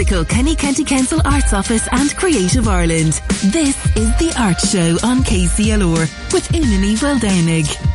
[0.00, 3.20] to Kilkenny County Council Arts Office and Creative Ireland.
[3.44, 6.78] This is The Art Show on KCLR with Una
[7.18, 7.89] Downig.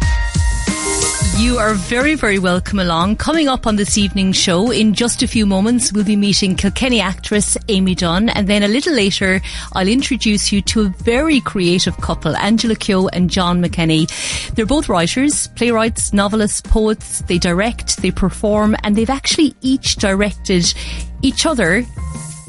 [1.37, 3.17] You are very, very welcome along.
[3.17, 7.01] Coming up on this evening's show, in just a few moments, we'll be meeting Kilkenny
[7.01, 8.29] actress Amy Dunne.
[8.29, 9.41] And then a little later,
[9.73, 14.05] I'll introduce you to a very creative couple, Angela Keogh and John McKenna.
[14.53, 17.19] They're both writers, playwrights, novelists, poets.
[17.23, 20.73] They direct, they perform, and they've actually each directed
[21.21, 21.85] each other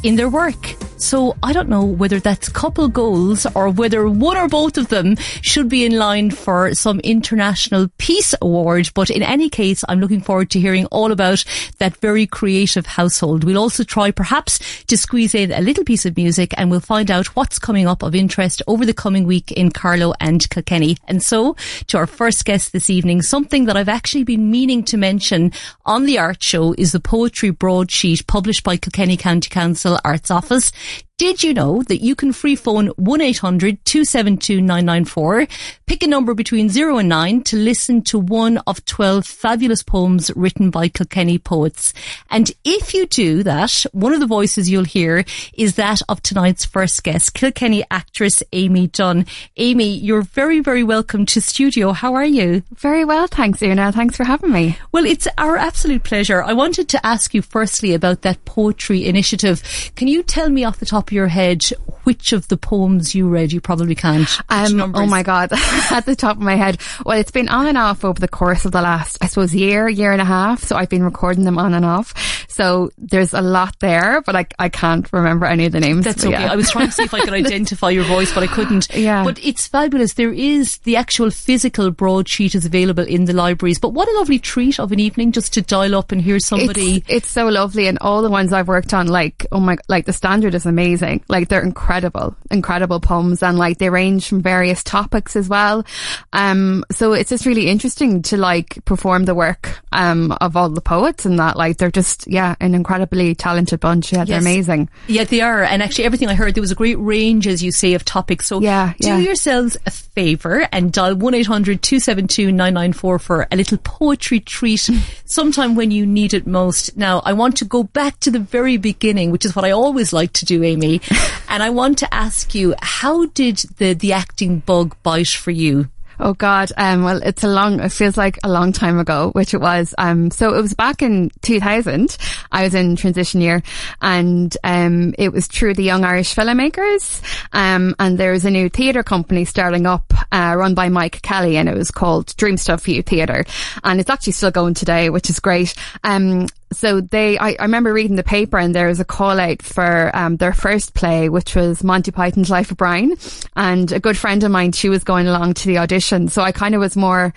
[0.04, 0.76] in their work.
[0.98, 5.16] So I don't know whether that's couple goals or whether one or both of them
[5.42, 8.90] should be in line for some international peace award.
[8.94, 11.44] But in any case, I'm looking forward to hearing all about
[11.78, 13.44] that very creative household.
[13.44, 17.10] We'll also try perhaps to squeeze in a little piece of music and we'll find
[17.10, 20.96] out what's coming up of interest over the coming week in Carlow and Kilkenny.
[21.06, 21.56] And so
[21.88, 25.52] to our first guest this evening, something that I've actually been meaning to mention
[25.84, 30.72] on the art show is the poetry broadsheet published by Kilkenny County Council Arts Office.
[31.18, 35.48] Did you know that you can free phone 1-800-272-994,
[35.86, 40.30] pick a number between 0 and 9 to listen to one of 12 fabulous poems
[40.36, 41.94] written by Kilkenny poets.
[42.28, 46.66] And if you do that, one of the voices you'll hear is that of tonight's
[46.66, 49.24] first guest, Kilkenny actress Amy Dunne.
[49.56, 51.92] Amy, you're very, very welcome to studio.
[51.92, 52.62] How are you?
[52.74, 53.90] Very well, thanks, Una.
[53.90, 54.76] Thanks for having me.
[54.92, 56.42] Well, it's our absolute pleasure.
[56.42, 59.62] I wanted to ask you firstly about that poetry initiative.
[59.96, 61.64] Can you tell me off the top top of your head
[62.06, 63.52] which of the poems you read?
[63.52, 64.28] You probably can't.
[64.48, 65.50] Um, oh my God.
[65.90, 66.78] At the top of my head.
[67.04, 69.88] Well, it's been on and off over the course of the last, I suppose, year,
[69.88, 70.62] year and a half.
[70.62, 72.14] So I've been recording them on and off.
[72.48, 76.04] So there's a lot there, but I, I can't remember any of the names.
[76.04, 76.30] That's okay.
[76.30, 76.52] Yeah.
[76.52, 78.94] I was trying to see if I could identify your voice, but I couldn't.
[78.94, 79.24] Yeah.
[79.24, 80.14] But it's fabulous.
[80.14, 83.80] There is the actual physical broadsheet is available in the libraries.
[83.80, 86.98] But what a lovely treat of an evening just to dial up and hear somebody.
[86.98, 87.88] It's, it's so lovely.
[87.88, 90.95] And all the ones I've worked on, like, oh my, like the standard is amazing.
[91.28, 95.84] Like they're incredible, incredible poems and like they range from various topics as well.
[96.32, 100.80] Um, so it's just really interesting to like perform the work, um, of all the
[100.80, 104.12] poets and that like they're just, yeah, an incredibly talented bunch.
[104.12, 104.88] Yeah, they're amazing.
[105.06, 105.62] Yeah, they are.
[105.62, 108.46] And actually everything I heard, there was a great range, as you say, of topics.
[108.46, 109.18] So yeah, do yeah.
[109.18, 114.88] yourselves a favour and dial 1-800-272-994 for a little poetry treat
[115.24, 116.96] sometime when you need it most.
[116.96, 120.12] Now, I want to go back to the very beginning, which is what I always
[120.12, 120.85] like to do, Amy.
[121.48, 125.88] and I want to ask you, how did the, the acting bug bite for you?
[126.18, 126.72] Oh God.
[126.76, 129.94] Um, well, it's a long, it feels like a long time ago, which it was.
[129.98, 132.16] Um, so it was back in 2000.
[132.50, 133.62] I was in transition year
[134.00, 137.22] and, um, it was through the Young Irish Filmmakers.
[137.52, 141.58] Um, and there was a new theatre company starting up, uh, run by Mike Kelly
[141.58, 143.44] and it was called Dream Stuff Youth Theatre.
[143.84, 145.74] And it's actually still going today, which is great.
[146.02, 149.62] Um, so they, I, I, remember reading the paper and there was a call out
[149.62, 153.16] for um, their first play, which was Monty Python's Life of Brian.
[153.54, 156.28] And a good friend of mine, she was going along to the audition.
[156.28, 157.32] So I kind of was more,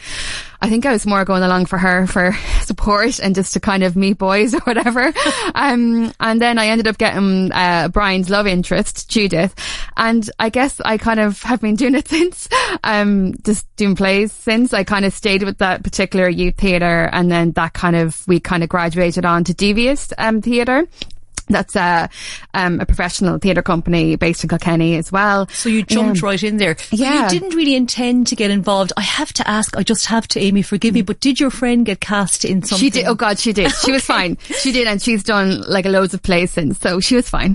[0.61, 3.83] I think I was more going along for her for support and just to kind
[3.83, 5.13] of meet boys or whatever.
[5.55, 9.55] um, and then I ended up getting uh, Brian's love interest, Judith.
[9.95, 12.49] And I guess I kind of have been doing it since,
[12.83, 14.73] um, just doing plays since.
[14.73, 18.39] I kind of stayed with that particular youth theatre and then that kind of, we
[18.39, 20.87] kind of graduated on to Devious um, Theatre
[21.49, 22.09] that's a
[22.53, 25.47] um, a professional theatre company based in Kilkenny as well.
[25.47, 26.77] So you jumped right in there.
[26.91, 28.93] Yeah, you didn't really intend to get involved.
[28.97, 29.75] I have to ask.
[29.77, 31.01] I just have to, Amy, forgive me.
[31.01, 32.79] But did your friend get cast in something?
[32.85, 33.05] She did.
[33.05, 33.71] Oh God, she did.
[33.73, 34.37] She was fine.
[34.59, 37.53] She did, and she's done like loads of plays since, so she was fine.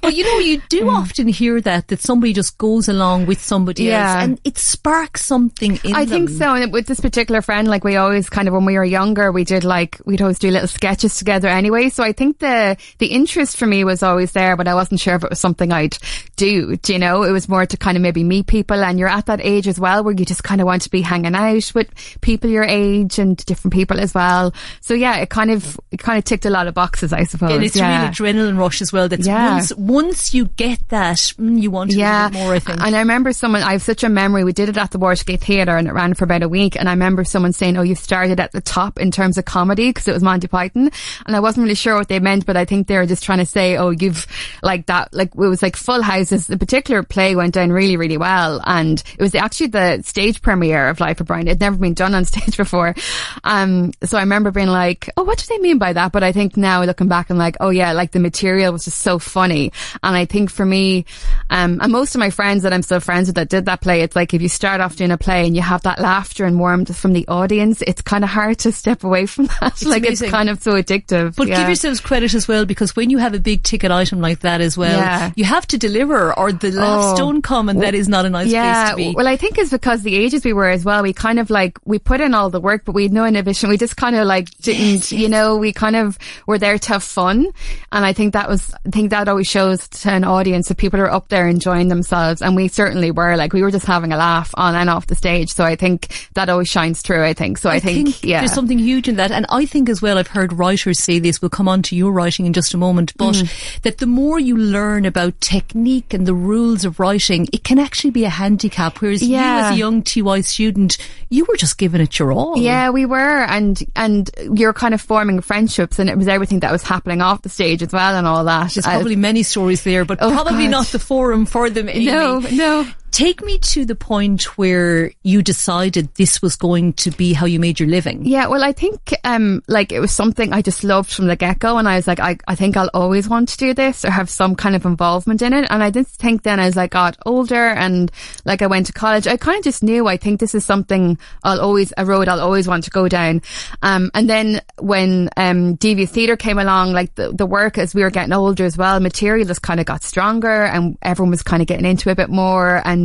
[0.00, 0.92] but you know, you do mm.
[0.92, 4.14] often hear that that somebody just goes along with somebody yeah.
[4.14, 6.26] else, and it sparks something in I them.
[6.26, 6.54] think so.
[6.54, 9.44] And with this particular friend, like we always kind of when we were younger, we
[9.44, 11.88] did like we'd always do little sketches together anyway.
[11.88, 15.14] So I think the the interest for me was always there, but I wasn't sure
[15.14, 15.96] if it was something I'd
[16.36, 16.76] do.
[16.76, 19.26] do you know, it was more to kind of maybe meet people and you're at
[19.26, 21.88] that age as well where you just kind of want to be hanging out with
[22.20, 24.52] people your age and different people as well.
[24.80, 27.52] So yeah, it kind of, it kind of ticked a lot of boxes, I suppose.
[27.52, 28.02] And it's yeah.
[28.02, 29.08] real adrenaline rush as well.
[29.08, 29.54] That's yeah.
[29.54, 32.30] once, once you get that, mm, you want to yeah.
[32.30, 32.80] do more, I think.
[32.80, 34.44] And I remember someone, I have such a memory.
[34.44, 36.76] We did it at the Watergate Theatre and it ran for about a week.
[36.76, 39.90] And I remember someone saying, Oh, you started at the top in terms of comedy
[39.90, 40.90] because it was Monty Python.
[41.26, 43.38] And I wasn't really sure what they meant, but I think they were just trying
[43.38, 44.26] to say, Oh, you've
[44.62, 46.46] like that, like it was like full houses.
[46.46, 48.60] The particular play went down really, really well.
[48.64, 51.46] And it was actually the stage premiere of Life of Brian.
[51.46, 52.94] It had never been done on stage before.
[53.42, 56.12] Um, so I remember being like, oh, what do they mean by that?
[56.12, 58.98] But I think now looking back and like, oh yeah, like the material was just
[58.98, 59.72] so funny.
[60.02, 61.04] And I think for me,
[61.50, 64.02] um, and most of my friends that I'm still friends with that did that play,
[64.02, 66.58] it's like if you start off doing a play and you have that laughter and
[66.58, 69.72] warmth from the audience, it's kind of hard to step away from that.
[69.72, 70.26] It's like amazing.
[70.26, 71.36] it's kind of so addictive.
[71.36, 71.58] But yeah.
[71.58, 74.40] give yourselves credit as well because because when you have a big ticket item like
[74.40, 75.32] that as well, Yeah.
[75.36, 77.16] you have to deliver or the laughs Oh.
[77.16, 79.14] don't come and that is not a nice place to be.
[79.16, 81.02] Well, I think it's because the ages we were as well.
[81.02, 83.70] We kind of like, we put in all the work, but we had no inhibition.
[83.70, 87.02] We just kind of like didn't, you know, we kind of were there to have
[87.02, 87.46] fun.
[87.90, 91.00] And I think that was, I think that always shows to an audience that people
[91.00, 92.42] are up there enjoying themselves.
[92.42, 95.14] And we certainly were like, we were just having a laugh on and off the
[95.14, 95.50] stage.
[95.54, 97.56] So I think that always shines through, I think.
[97.56, 98.40] So I, think, yeah.
[98.40, 99.30] there's something huge in that.
[99.30, 102.12] And I think as well, I've heard writers say this, we'll come on to your
[102.12, 103.82] writing in just a moment, but Mm.
[103.82, 108.10] that the more you learn about technique and the rules of writing, it can actually
[108.12, 108.98] be a handicap.
[109.02, 110.96] Whereas you as a young TY student,
[111.28, 112.56] you were just giving it your all.
[112.56, 116.72] Yeah, we were, and and you're kind of forming friendships, and it was everything that
[116.72, 118.72] was happening off the stage as well, and all that.
[118.72, 120.70] There's Uh, probably many stories there, but Oh, probably God.
[120.70, 121.88] not the forum for them.
[121.88, 122.06] Amy.
[122.06, 122.86] no, no.
[123.14, 127.60] Take me to the point where you decided this was going to be how you
[127.60, 128.26] made your living.
[128.26, 131.60] Yeah, well, I think, um, like it was something I just loved from the get
[131.60, 131.78] go.
[131.78, 134.28] And I was like, I, I think I'll always want to do this or have
[134.28, 135.68] some kind of involvement in it.
[135.70, 138.10] And I didn't think then as I got older and
[138.44, 141.16] like I went to college, I kind of just knew I think this is something
[141.44, 143.42] I'll always, a road I'll always want to go down.
[143.80, 148.02] Um, and then when, um, Devious Theatre came along, like the, the work as we
[148.02, 151.62] were getting older as well, material just kind of got stronger and everyone was kind
[151.62, 153.03] of getting into it a bit more and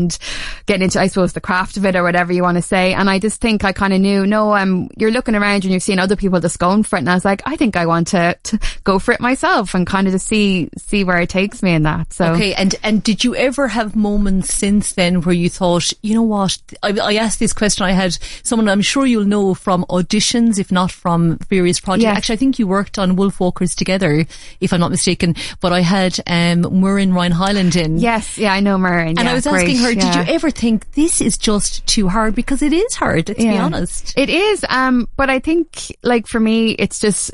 [0.66, 2.94] getting into, I suppose, the craft of it or whatever you want to say.
[2.94, 5.80] And I just think I kind of knew, no, um, you're looking around and you're
[5.80, 7.00] seeing other people just going for it.
[7.00, 9.86] And I was like, I think I want to, to go for it myself and
[9.86, 12.14] kind of just see, see where it takes me in that.
[12.14, 12.34] So.
[12.34, 16.24] Okay, and and did you ever have moments since then where you thought, you know
[16.24, 16.58] what?
[16.84, 17.86] I, I asked this question.
[17.86, 22.04] I had someone I'm sure you'll know from auditions, if not from various projects.
[22.04, 22.18] Yes.
[22.18, 24.26] Actually, I think you worked on Wolfwalkers together,
[24.62, 25.36] if I'm not mistaken.
[25.60, 27.98] But I had um, Muirin Ryan Highland in.
[27.98, 29.10] Yes, yeah, I know Murray.
[29.10, 32.36] And I was asking her, did you ever think this is just too hard?
[32.36, 34.14] Because it is hard, let's be honest.
[34.18, 37.34] It is, um, but I think, like, for me, it's just,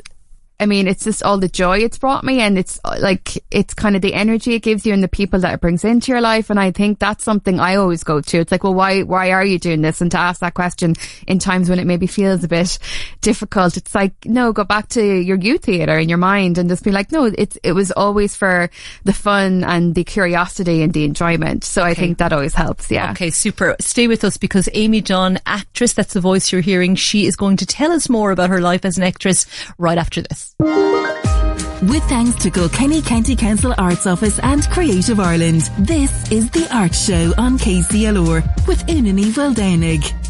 [0.58, 3.74] I mean, it's just all the joy it's brought me and it's uh, like, it's
[3.74, 6.22] kind of the energy it gives you and the people that it brings into your
[6.22, 6.48] life.
[6.48, 8.38] And I think that's something I always go to.
[8.38, 10.00] It's like, well, why, why are you doing this?
[10.00, 10.94] And to ask that question
[11.26, 12.78] in times when it maybe feels a bit
[13.20, 16.84] difficult, it's like, no, go back to your youth theatre in your mind and just
[16.84, 18.70] be like, no, it's, it was always for
[19.04, 21.64] the fun and the curiosity and the enjoyment.
[21.64, 22.90] So I think that always helps.
[22.90, 23.10] Yeah.
[23.10, 23.76] Okay, super.
[23.80, 27.58] Stay with us because Amy Dunne, actress, that's the voice you're hearing, she is going
[27.58, 29.44] to tell us more about her life as an actress
[29.76, 30.45] right after this.
[30.58, 36.94] With thanks to Kilkenny County Council Arts Office and Creative Ireland, this is The Art
[36.94, 40.25] Show on KCLR with Unani Downig.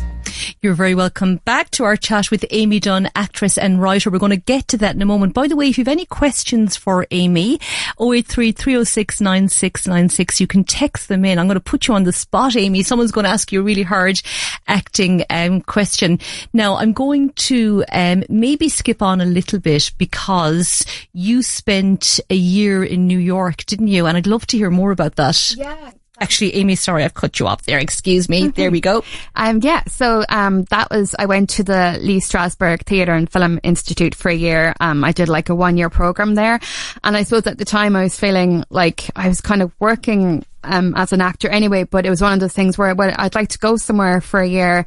[0.62, 4.10] You're very welcome back to our chat with Amy Dunne, actress and writer.
[4.10, 5.34] We're going to get to that in a moment.
[5.34, 7.60] By the way, if you have any questions for Amy,
[8.00, 11.38] 083 306 9696, you can text them in.
[11.38, 12.82] I'm going to put you on the spot, Amy.
[12.82, 14.20] Someone's going to ask you a really hard
[14.66, 16.18] acting um, question.
[16.52, 22.36] Now, I'm going to um, maybe skip on a little bit because you spent a
[22.36, 24.06] year in New York, didn't you?
[24.06, 25.54] And I'd love to hear more about that.
[25.56, 25.92] Yeah.
[26.20, 27.78] Actually, Amy, sorry, I've cut you off there.
[27.78, 28.48] Excuse me.
[28.48, 29.04] There we go.
[29.34, 33.60] Um, yeah, so um, that was I went to the Lee Strasberg Theatre and Film
[33.62, 34.74] Institute for a year.
[34.80, 36.58] Um, I did like a one year program there,
[37.04, 40.44] and I suppose at the time I was feeling like I was kind of working
[40.64, 43.34] um, as an actor anyway, but it was one of those things where well, I'd
[43.34, 44.86] like to go somewhere for a year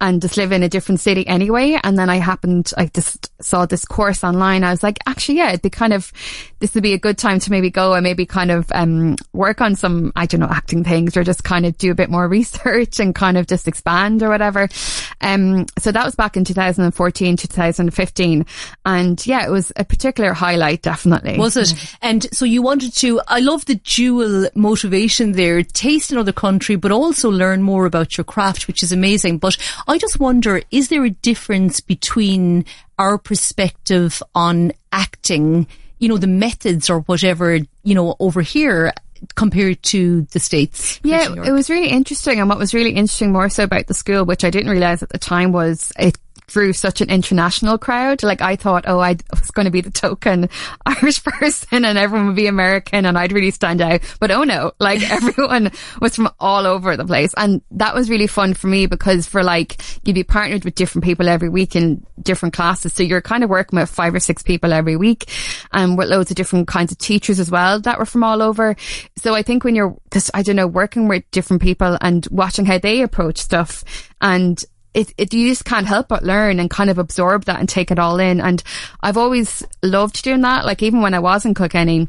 [0.00, 1.76] and just live in a different city anyway.
[1.82, 4.62] And then I happened, I just saw this course online.
[4.62, 6.12] I was like, actually, yeah, it'd be kind of,
[6.60, 9.60] this would be a good time to maybe go and maybe kind of, um, work
[9.60, 12.28] on some, I don't know, acting things or just kind of do a bit more
[12.38, 14.68] research and kind of just expand or whatever.
[15.20, 18.46] Um, so that was back in 2014, 2015.
[18.86, 21.38] And yeah, it was a particular highlight, definitely.
[21.38, 21.74] Was it?
[22.02, 26.92] And so you wanted to, I love the dual motivation there, taste another country, but
[26.92, 29.38] also learn more about your craft, which is amazing.
[29.38, 29.56] But
[29.88, 32.66] I just wonder, is there a difference between
[32.98, 35.66] our perspective on acting,
[35.98, 38.92] you know, the methods or whatever, you know, over here
[39.34, 41.00] compared to the States?
[41.02, 42.38] Yeah, it was really interesting.
[42.38, 45.08] And what was really interesting more so about the school, which I didn't realize at
[45.08, 46.18] the time was it
[46.48, 48.22] drew such an international crowd.
[48.22, 50.48] Like I thought, oh, I was going to be the token
[50.86, 54.00] Irish person and everyone would be American and I'd really stand out.
[54.18, 57.32] But oh no, like everyone was from all over the place.
[57.36, 61.04] And that was really fun for me because for like, you'd be partnered with different
[61.04, 62.92] people every week in different classes.
[62.92, 65.30] So you're kind of working with five or six people every week
[65.72, 68.74] and with loads of different kinds of teachers as well that were from all over.
[69.18, 69.96] So I think when you're,
[70.34, 73.84] I don't know, working with different people and watching how they approach stuff
[74.20, 74.64] and
[74.98, 77.92] it, it, you just can't help but learn and kind of absorb that and take
[77.92, 78.40] it all in.
[78.40, 78.62] And
[79.00, 80.64] I've always loved doing that.
[80.64, 82.08] Like even when I was in Kilkenny,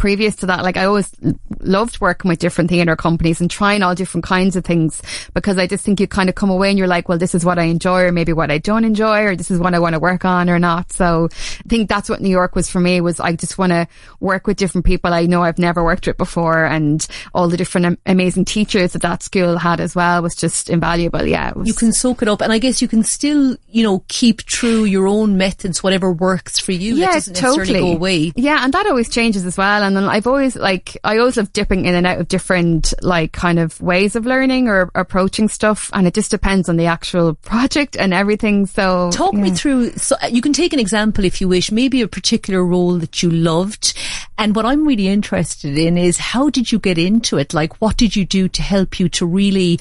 [0.00, 1.12] previous to that, like I always
[1.60, 5.02] loved working with different theatre companies and trying all different kinds of things
[5.34, 7.44] because I just think you kind of come away and you're like, well, this is
[7.44, 9.92] what I enjoy or maybe what I don't enjoy or this is what I want
[9.92, 10.90] to work on or not.
[10.90, 13.86] So I think that's what New York was for me was I just want to
[14.20, 18.00] work with different people I know I've never worked with before and all the different
[18.06, 21.26] amazing teachers that that school had as well was just invaluable.
[21.26, 21.52] Yeah.
[21.52, 24.44] Was, you can soak it up and I guess you can still, you know, keep
[24.44, 26.94] true your own methods, whatever works for you.
[26.94, 27.80] Yeah, totally.
[27.80, 28.32] go away.
[28.34, 28.64] Yeah.
[28.64, 29.82] And that always changes as well.
[29.82, 33.32] And then I've always like, I always love dipping in and out of different like
[33.32, 35.90] kind of ways of learning or approaching stuff.
[35.92, 38.66] And it just depends on the actual project and everything.
[38.66, 39.40] So talk yeah.
[39.40, 39.92] me through.
[39.92, 43.22] So uh, you can take an example if you wish, maybe a particular role that
[43.22, 43.94] you loved.
[44.38, 47.52] And what I'm really interested in is how did you get into it?
[47.52, 49.78] Like, what did you do to help you to really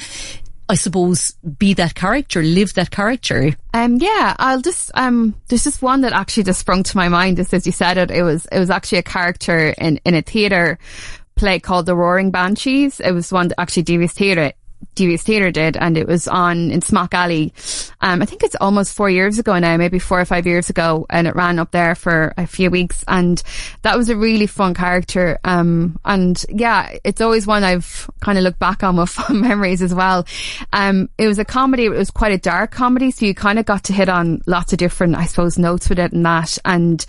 [0.69, 3.55] I suppose, be that character, live that character.
[3.73, 7.38] Um, yeah, I'll just, um, there's just one that actually just sprung to my mind
[7.38, 8.11] just as you said it.
[8.11, 10.77] It was, it was actually a character in, in a theatre
[11.35, 12.99] play called The Roaring Banshees.
[12.99, 14.53] It was one that actually Devious Theatre
[15.00, 17.53] Devious Theatre did, and it was on in Smock Alley.
[18.01, 21.06] Um, I think it's almost four years ago now, maybe four or five years ago,
[21.10, 23.41] and it ran up there for a few weeks, and
[23.84, 25.39] that was a really fun character.
[25.46, 29.82] Um, and yeah, it's always one I've kind of looked back on with fun memories
[29.82, 30.27] as well.
[30.74, 33.63] Um, it was a comedy; it was quite a dark comedy, so you kind of
[33.63, 36.58] got to hit on lots of different, I suppose, notes with it and that.
[36.65, 37.06] And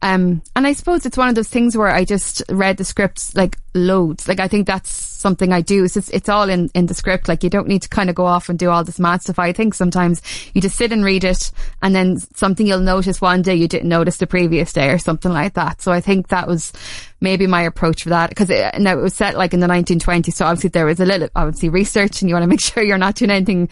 [0.00, 3.34] um, and I suppose it's one of those things where I just read the scripts
[3.34, 4.28] like loads.
[4.28, 5.84] Like I think that's something I do.
[5.84, 7.28] It's just, it's all in in the script.
[7.28, 9.38] Like you don't need to kind of go off and do all this mad stuff.
[9.38, 10.20] I think sometimes
[10.52, 11.50] you just sit and read it
[11.80, 15.32] and then something you'll notice one day you didn't notice the previous day or something
[15.32, 15.80] like that.
[15.80, 16.72] So I think that was
[17.20, 20.32] maybe my approach for that because it, now it was set like in the 1920s.
[20.32, 22.98] So obviously there was a little, obviously research and you want to make sure you're
[22.98, 23.68] not doing anything,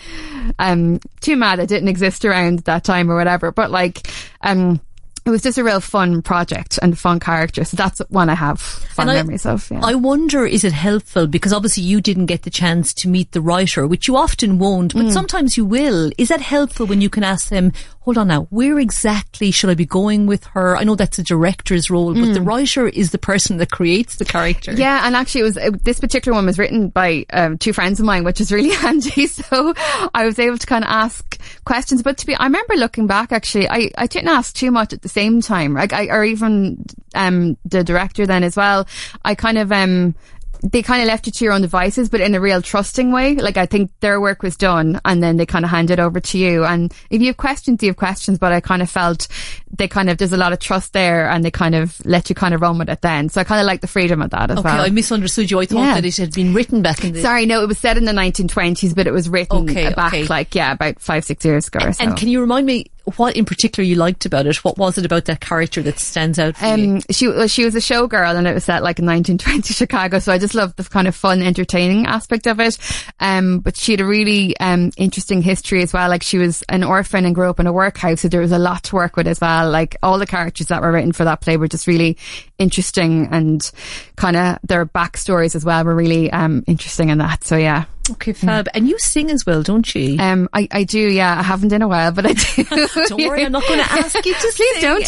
[0.59, 3.50] um, too mad that didn't exist around that time or whatever.
[3.52, 4.09] But like,
[4.40, 4.80] um,
[5.25, 7.65] it was just a real fun project and fun character.
[7.65, 9.71] So that's one I have fun and memories I, of.
[9.71, 9.81] Yeah.
[9.83, 11.27] I wonder, is it helpful?
[11.27, 14.95] Because obviously you didn't get the chance to meet the writer, which you often won't,
[14.95, 15.12] but mm.
[15.12, 16.11] sometimes you will.
[16.19, 19.75] Is that helpful when you can ask them, hold on now, where exactly should I
[19.75, 20.77] be going with her?
[20.77, 22.35] I know that's a director's role, but mm.
[22.35, 24.73] the writer is the person that creates the character.
[24.73, 28.00] Yeah, and actually, it was uh, this particular one was written by um, two friends
[28.00, 29.27] of mine, which is really handy.
[29.27, 29.75] So
[30.15, 32.03] I was able to kind of ask questions.
[32.03, 33.33] But to be, I remember looking back.
[33.33, 36.85] Actually, I I didn't ask too much at the same time, like I or even
[37.14, 38.87] um the director then as well.
[39.25, 40.14] I kind of um
[40.62, 43.35] they kind of left you to your own devices, but in a real trusting way.
[43.35, 46.38] Like I think their work was done and then they kind of handed over to
[46.38, 46.64] you.
[46.64, 49.29] And if you have questions, you have questions, but I kind of felt
[49.71, 52.35] they kind of, there's a lot of trust there and they kind of let you
[52.35, 53.29] kind of run with it then.
[53.29, 54.67] So I kind of like the freedom of that as well.
[54.67, 54.87] okay, well.
[54.87, 55.61] I misunderstood you.
[55.61, 55.95] I thought yeah.
[55.95, 57.23] that it had been written back in the...
[57.23, 60.26] Sorry, no, it was set in the 1920s, but it was written okay, back okay.
[60.26, 62.05] like, yeah, about five, six years ago or so.
[62.05, 64.57] And can you remind me, what in particular you liked about it?
[64.64, 67.00] What was it about that character that stands out for um?
[67.11, 70.19] She, well, she was a showgirl and it was set like in 1920 Chicago.
[70.19, 72.79] So I just loved the kind of fun, entertaining aspect of it.
[73.21, 76.09] Um, but she had a really, um, interesting history as well.
[76.09, 78.21] Like she was an orphan and grew up in a workhouse.
[78.21, 79.71] So there was a lot to work with as well.
[79.71, 82.17] Like all the characters that were written for that play were just really
[82.59, 83.71] interesting and
[84.17, 87.45] kind of their backstories as well were really, um, interesting in that.
[87.45, 87.85] So yeah.
[88.12, 88.69] Okay, fab.
[88.75, 90.19] And you sing as well, don't you?
[90.19, 91.38] Um, I, I do, yeah.
[91.38, 92.64] I haven't in a while, but I do.
[93.09, 95.05] don't worry, I'm not going to ask you to Please don't.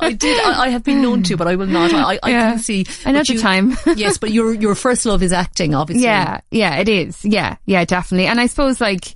[0.00, 0.40] I did.
[0.40, 1.92] I, I, have been known to, but I will not.
[1.92, 2.50] I, I yeah.
[2.50, 2.86] can see.
[3.04, 3.76] I know the time.
[3.96, 6.04] yes, but your your first love is acting, obviously.
[6.04, 7.24] Yeah, yeah, it is.
[7.24, 8.26] Yeah, yeah, definitely.
[8.26, 9.14] And I suppose like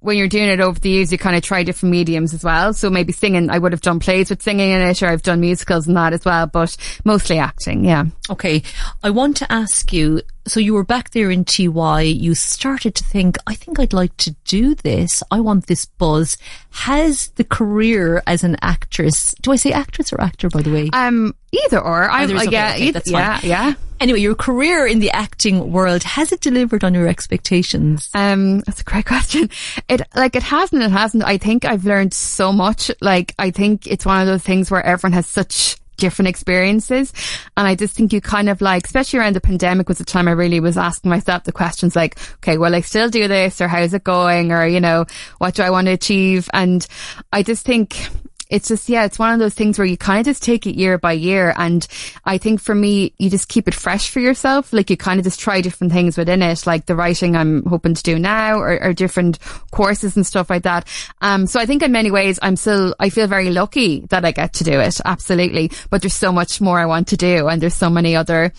[0.00, 2.74] when you're doing it over the years, you kind of try different mediums as well.
[2.74, 5.40] So maybe singing, I would have done plays with singing in it, or I've done
[5.40, 7.84] musicals and that as well, but mostly acting.
[7.84, 8.04] Yeah.
[8.28, 8.62] Okay,
[9.02, 13.04] I want to ask you so you were back there in TY, you started to
[13.04, 15.22] think, I think I'd like to do this.
[15.30, 16.36] I want this buzz.
[16.70, 20.90] Has the career as an actress, do I say actress or actor, by the way?
[20.92, 22.10] Um, either or.
[22.10, 23.74] I'm, uh, yeah, okay, either, yeah, yeah.
[24.00, 28.10] Anyway, your career in the acting world, has it delivered on your expectations?
[28.14, 29.50] Um, that's a great question.
[29.88, 31.22] It, like, it hasn't, it hasn't.
[31.22, 32.90] I think I've learned so much.
[33.00, 37.12] Like, I think it's one of those things where everyone has such different experiences.
[37.56, 40.26] And I just think you kind of like, especially around the pandemic was the time
[40.26, 43.68] I really was asking myself the questions like, okay, will I still do this or
[43.68, 44.50] how's it going?
[44.50, 45.06] Or, you know,
[45.38, 46.50] what do I want to achieve?
[46.52, 46.84] And
[47.32, 48.08] I just think
[48.50, 50.76] it's just, yeah, it's one of those things where you kind of just take it
[50.76, 51.54] year by year.
[51.56, 51.86] And
[52.24, 54.72] I think for me, you just keep it fresh for yourself.
[54.72, 57.94] Like you kind of just try different things within it, like the writing I'm hoping
[57.94, 59.38] to do now or, or different
[59.70, 60.86] courses and stuff like that.
[61.20, 64.32] Um, so I think in many ways, I'm still, I feel very lucky that I
[64.32, 65.00] get to do it.
[65.04, 65.70] Absolutely.
[65.88, 68.52] But there's so much more I want to do and there's so many other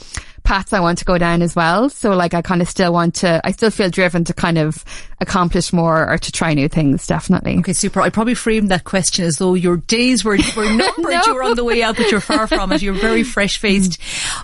[0.43, 1.89] paths I want to go down as well.
[1.89, 4.83] So like I kind of still want to, I still feel driven to kind of
[5.21, 7.57] accomplish more or to try new things, definitely.
[7.59, 8.01] Okay, super.
[8.01, 11.11] I probably framed that question as though your days were, were numbered.
[11.11, 11.21] no.
[11.27, 12.81] You were on the way out, but you're far from it.
[12.81, 13.99] You're very fresh faced.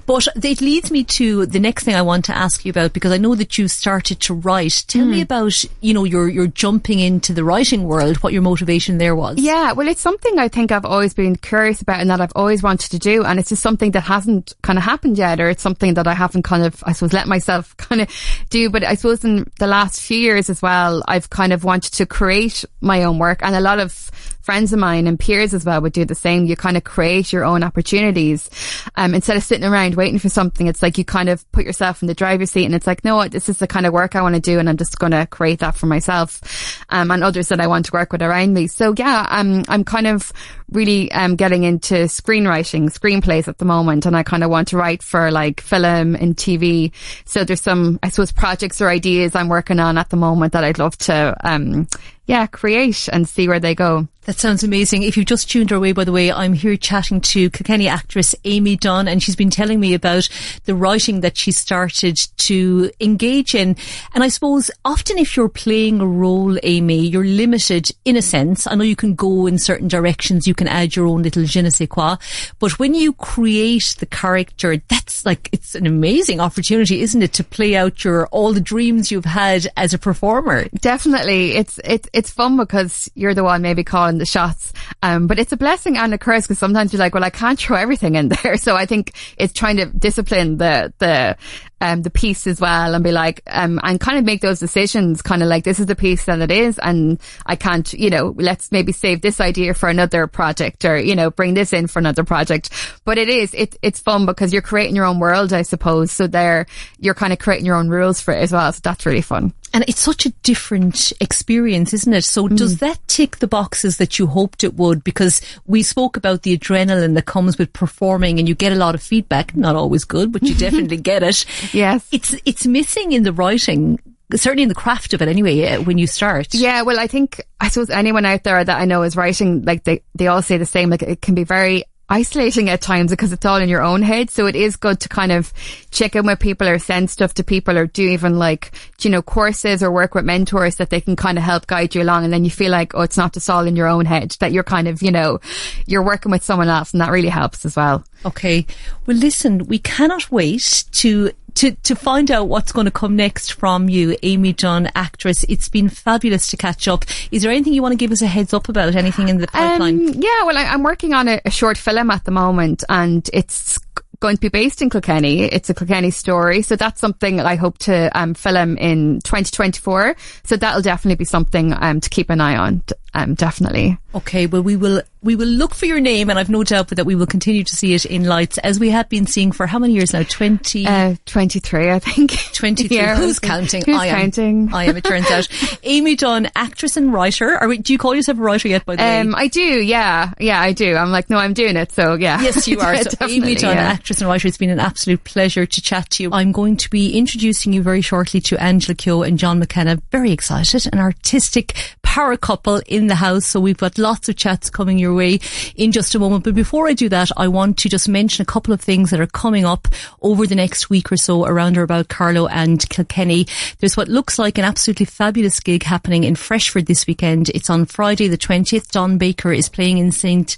[0.06, 3.12] But it leads me to the next thing I want to ask you about because
[3.12, 4.86] I know that you started to write.
[4.88, 5.12] Tell mm.
[5.12, 9.16] me about, you know, your, your jumping into the writing world, what your motivation there
[9.16, 9.40] was.
[9.40, 12.62] Yeah, well, it's something I think I've always been curious about and that I've always
[12.62, 13.24] wanted to do.
[13.24, 16.14] And it's just something that hasn't kind of happened yet, or it's something that I
[16.14, 18.10] haven't kind of, I suppose, let myself kind of
[18.50, 18.70] do.
[18.70, 22.06] But I suppose in the last few years as well, I've kind of wanted to
[22.06, 24.12] create my own work and a lot of
[24.48, 26.46] friends of mine and peers as well would do the same.
[26.46, 28.50] You kind of create your own opportunities.
[28.96, 32.02] Um, instead of sitting around waiting for something, it's like you kind of put yourself
[32.02, 34.22] in the driver's seat and it's like, no, this is the kind of work I
[34.22, 36.40] want to do and I'm just going to create that for myself.
[36.88, 38.68] Um, and others that I want to work with around me.
[38.68, 40.32] So yeah, I'm, I'm kind of
[40.72, 44.06] really, um, getting into screenwriting, screenplays at the moment.
[44.06, 46.94] And I kind of want to write for like film and TV.
[47.26, 50.64] So there's some, I suppose, projects or ideas I'm working on at the moment that
[50.64, 51.90] I'd love to, um,
[52.28, 54.08] yeah, create and see where they go.
[54.28, 55.04] That sounds amazing.
[55.04, 58.36] If you've just tuned our way, by the way, I'm here chatting to Kilkenny actress
[58.44, 60.28] Amy Dunne, and she's been telling me about
[60.66, 63.78] the writing that she started to engage in.
[64.14, 68.68] And I suppose often if you're playing a role, Amy, you're limited in a sense.
[68.68, 71.62] I know you can go in certain directions, you can add your own little je
[71.62, 72.18] ne sais quoi,
[72.60, 77.46] but when you create the character, that's like, it's an amazing opportunity, isn't it, to
[77.46, 80.66] play out your, all the dreams you've had as a performer?
[80.82, 81.52] Definitely.
[81.52, 84.74] It's, it's, it's fun because you're the one maybe calling the shots.
[85.04, 87.60] Um, but it's a blessing and a curse because sometimes you're like, well, I can't
[87.60, 88.58] throw everything in there.
[88.68, 91.38] So I think it's trying to discipline the, the,
[91.82, 95.22] um, the piece as well and be like, um, and kind of make those decisions
[95.22, 96.80] kind of like, this is the piece that it is.
[96.80, 101.16] And I can't, you know, let's maybe save this idea for another project or, you
[101.16, 102.70] know, bring this in for another project.
[103.06, 106.12] But it is, it, it's fun because you're creating your own world, I suppose.
[106.12, 106.66] So there,
[107.00, 108.72] you're kind of creating your own rules for it as well.
[108.74, 109.54] So that's really fun.
[109.74, 112.24] And it's such a different experience, isn't it?
[112.24, 112.58] So mm.
[112.58, 115.04] does that tick the boxes that you hoped it would?
[115.04, 118.96] Because we spoke about the adrenaline that comes with performing and you get a lot
[118.96, 121.46] of feedback, not always good, but you definitely get it.
[121.74, 122.08] Yes.
[122.12, 124.00] It's, it's missing in the writing
[124.36, 127.42] certainly in the craft of it anyway uh, when you start yeah well i think
[127.62, 130.58] i suppose anyone out there that i know is writing like they they all say
[130.58, 133.82] the same like it can be very isolating at times because it's all in your
[133.82, 134.30] own head.
[134.30, 135.52] So it is good to kind of
[135.92, 139.22] check in with people or send stuff to people or do even like, you know,
[139.22, 142.24] courses or work with mentors that they can kind of help guide you along.
[142.24, 144.52] And then you feel like, oh, it's not just all in your own head that
[144.52, 145.40] you're kind of, you know,
[145.86, 148.04] you're working with someone else and that really helps as well.
[148.26, 148.66] Okay.
[149.06, 153.54] Well, listen, we cannot wait to to, to find out what's going to come next
[153.54, 155.44] from you, Amy Dunne, actress.
[155.50, 157.04] It's been fabulous to catch up.
[157.32, 158.96] Is there anything you want to give us a heads up about?
[158.96, 160.10] Anything in the pipeline?
[160.10, 163.28] Um, yeah, well, I, am working on a, a short film at the moment and
[163.34, 163.80] it's
[164.20, 165.44] going to be based in Kilkenny.
[165.44, 166.62] It's a Kilkenny story.
[166.62, 170.16] So that's something I hope to um, film in 2024.
[170.44, 172.84] So that'll definitely be something um, to keep an eye on.
[173.14, 173.98] Um, definitely.
[174.14, 174.48] Okay.
[174.48, 177.16] Well, we will we will look for your name, and I've no doubt that we
[177.16, 179.94] will continue to see it in lights as we have been seeing for how many
[179.94, 180.24] years now?
[180.24, 180.86] Twenty.
[180.86, 182.32] Uh, Twenty-three, I think.
[182.54, 182.96] Twenty-three.
[182.96, 183.84] Yeah, Who's counting?
[183.86, 184.20] Who's I am.
[184.20, 184.74] Counting?
[184.74, 184.98] I am.
[184.98, 185.50] It turns out.
[185.84, 187.58] Amy Dunne, actress and writer.
[187.58, 188.86] Are we, do you call yourself a writer yet?
[188.86, 189.62] By the um, way, I do.
[189.62, 190.96] Yeah, yeah, I do.
[190.96, 191.92] I'm like, no, I'm doing it.
[191.92, 192.42] So yeah.
[192.42, 192.96] Yes, you are.
[193.04, 193.84] so Amy Dunne, yeah.
[193.84, 194.48] actress and writer.
[194.48, 196.30] It's been an absolute pleasure to chat to you.
[196.32, 200.02] I'm going to be introducing you very shortly to Angela Keogh and John McKenna.
[200.12, 203.46] Very excited, an artistic power couple in the house.
[203.46, 205.40] So we've got lots of chats coming your way
[205.76, 206.44] in just a moment.
[206.44, 209.20] But before I do that, I want to just mention a couple of things that
[209.20, 209.88] are coming up
[210.22, 213.48] over the next week or so around or about Carlow and Kilkenny.
[213.80, 217.50] There's what looks like an absolutely fabulous gig happening in Freshford this weekend.
[217.50, 218.92] It's on Friday the 20th.
[218.92, 220.58] Don Baker is playing in St.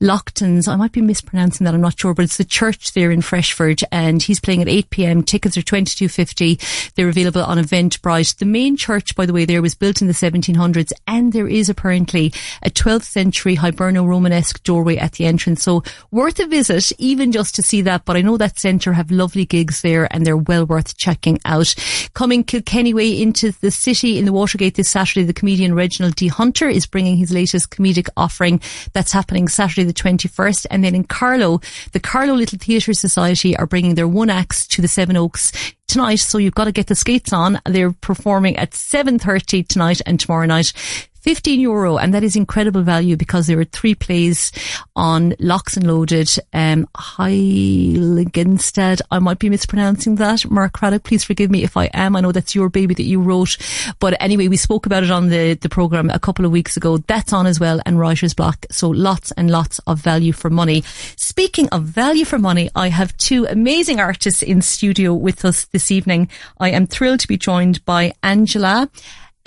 [0.00, 0.68] Lachtain's.
[0.68, 1.74] I might be mispronouncing that.
[1.74, 4.90] I'm not sure, but it's the church there in Freshford and he's playing at 8
[4.90, 5.22] p.m.
[5.22, 6.94] Tickets are 22.50.
[6.94, 8.36] They're available on Eventbrite.
[8.36, 11.68] The main church, by the way, there was built in the 1700s and there is
[11.78, 15.62] apparently a 12th century Hiberno-Romanesque doorway at the entrance.
[15.62, 18.04] So worth a visit, even just to see that.
[18.04, 21.74] But I know that centre have lovely gigs there and they're well worth checking out.
[22.14, 26.26] Coming Kilkenny way into the city in the Watergate this Saturday, the comedian Reginald D.
[26.26, 28.60] Hunter is bringing his latest comedic offering.
[28.92, 30.66] That's happening Saturday the 21st.
[30.70, 31.60] And then in Carlow,
[31.92, 35.52] the Carlow Little Theatre Society are bringing their one acts to the Seven Oaks
[35.88, 36.16] tonight.
[36.16, 37.60] So you've got to get the skates on.
[37.64, 40.72] They're performing at 7.30 tonight and tomorrow night.
[41.20, 41.98] 15 euro.
[41.98, 44.52] And that is incredible value because there are three plays
[44.96, 49.00] on Locks and Loaded, um, Heiligenstadt.
[49.10, 50.48] I might be mispronouncing that.
[50.50, 52.16] Mark Craddock, please forgive me if I am.
[52.16, 53.56] I know that's your baby that you wrote.
[53.98, 56.98] But anyway, we spoke about it on the, the program a couple of weeks ago.
[56.98, 58.66] That's on as well and Writer's Block.
[58.70, 60.82] So lots and lots of value for money.
[61.16, 65.90] Speaking of value for money, I have two amazing artists in studio with us this
[65.90, 66.28] evening.
[66.58, 68.90] I am thrilled to be joined by Angela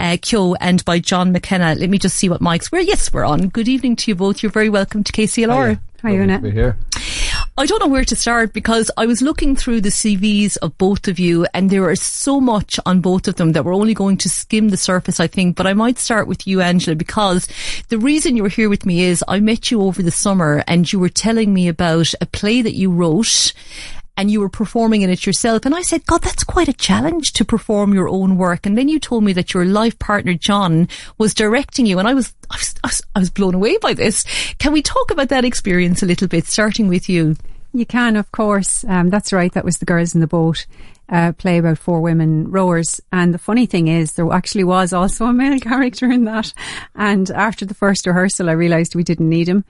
[0.02, 1.76] uh, Keogh and by John McKenna.
[1.76, 2.80] Let me just see what mics we're.
[2.80, 3.50] Yes, we're on.
[3.50, 4.42] Good evening to you both.
[4.42, 5.80] You're very welcome to KCLR.
[6.02, 6.40] Hi, Una.
[6.40, 6.76] here.
[7.56, 11.08] I don't know where to start because I was looking through the CVs of both
[11.08, 14.18] of you and there is so much on both of them that we're only going
[14.18, 15.56] to skim the surface, I think.
[15.56, 17.48] But I might start with you, Angela, because
[17.90, 20.98] the reason you're here with me is I met you over the summer and you
[20.98, 23.54] were telling me about a play that you wrote
[24.18, 25.66] and you were performing in it yourself.
[25.66, 28.66] And I said, God, that's quite a challenge to perform your own work.
[28.66, 32.00] And then you told me that your life partner, John, was directing you.
[32.00, 34.26] And I was, I was, I was, blown away by this.
[34.60, 37.36] Can we talk about that experience a little bit, starting with you?
[37.74, 38.84] You can, of course.
[38.86, 39.52] Um, that's right.
[39.54, 40.66] That was the girls in the boat
[41.12, 43.02] uh, play about four women rowers.
[43.12, 46.54] And the funny thing is, there actually was also a male character in that.
[46.96, 49.66] And after the first rehearsal, I realised we didn't need him.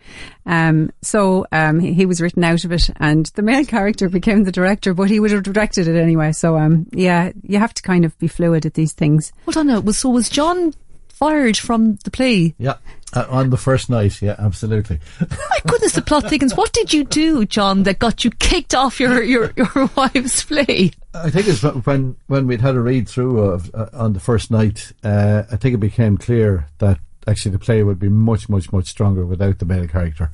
[0.46, 4.52] Um, so um, he, was written out of it, and the male character became the
[4.52, 6.32] director, but he would have directed it anyway.
[6.32, 9.32] So um, yeah, you have to kind of be fluid at these things.
[9.46, 9.82] Hold on now.
[9.92, 10.74] So was John
[11.22, 12.56] fired from the play?
[12.58, 12.78] Yeah.
[13.14, 15.00] Uh, on the first night, yeah, absolutely.
[15.20, 16.56] My goodness, the plot thickens.
[16.56, 20.92] What did you do, John, that got you kicked off your, your, your wife's play?
[21.14, 24.50] I think it's when when we'd had a read through of uh, on the first
[24.50, 24.94] night.
[25.04, 28.88] Uh, I think it became clear that actually the play would be much, much, much
[28.88, 30.32] stronger without the male character,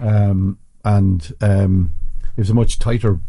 [0.00, 1.92] um, and um,
[2.36, 3.20] it was a much tighter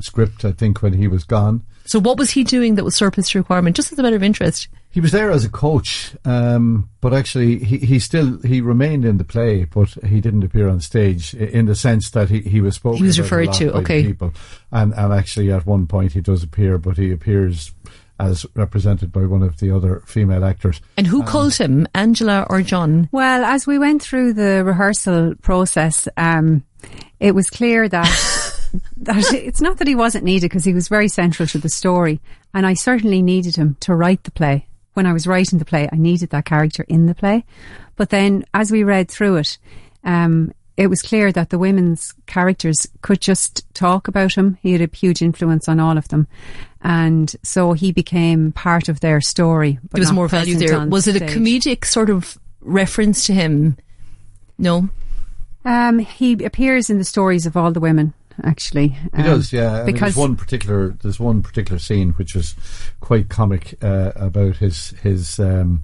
[0.00, 0.44] script.
[0.44, 1.62] I think when he was gone.
[1.90, 3.74] So, what was he doing that was surplus to requirement?
[3.74, 4.68] Just as a matter of interest.
[4.90, 9.18] He was there as a coach, um, but actually he, he still he remained in
[9.18, 12.76] the play, but he didn't appear on stage in the sense that he, he was
[12.76, 12.98] spoken.
[12.98, 14.04] He was referred to, okay.
[14.04, 14.32] People,
[14.70, 17.72] and and actually at one point he does appear, but he appears
[18.20, 20.80] as represented by one of the other female actors.
[20.96, 23.08] And who um, called him, Angela or John?
[23.10, 26.62] Well, as we went through the rehearsal process, um,
[27.18, 28.36] it was clear that.
[28.98, 32.20] that it's not that he wasn't needed because he was very central to the story,
[32.54, 35.88] and I certainly needed him to write the play when I was writing the play,
[35.90, 37.44] I needed that character in the play.
[37.96, 39.58] But then as we read through it,
[40.04, 44.58] um, it was clear that the women's characters could just talk about him.
[44.62, 46.26] He had a huge influence on all of them.
[46.82, 49.78] And so he became part of their story.
[49.90, 50.86] there was more value there.
[50.86, 53.76] Was it a comedic sort of reference to him?
[54.58, 54.88] No.
[55.64, 58.88] Um, he appears in the stories of all the women actually.
[58.88, 59.84] He um, does, yeah.
[59.84, 62.54] Because there's one particular there's one particular scene which was
[63.00, 65.38] quite comic uh, about his his.
[65.38, 65.82] Um,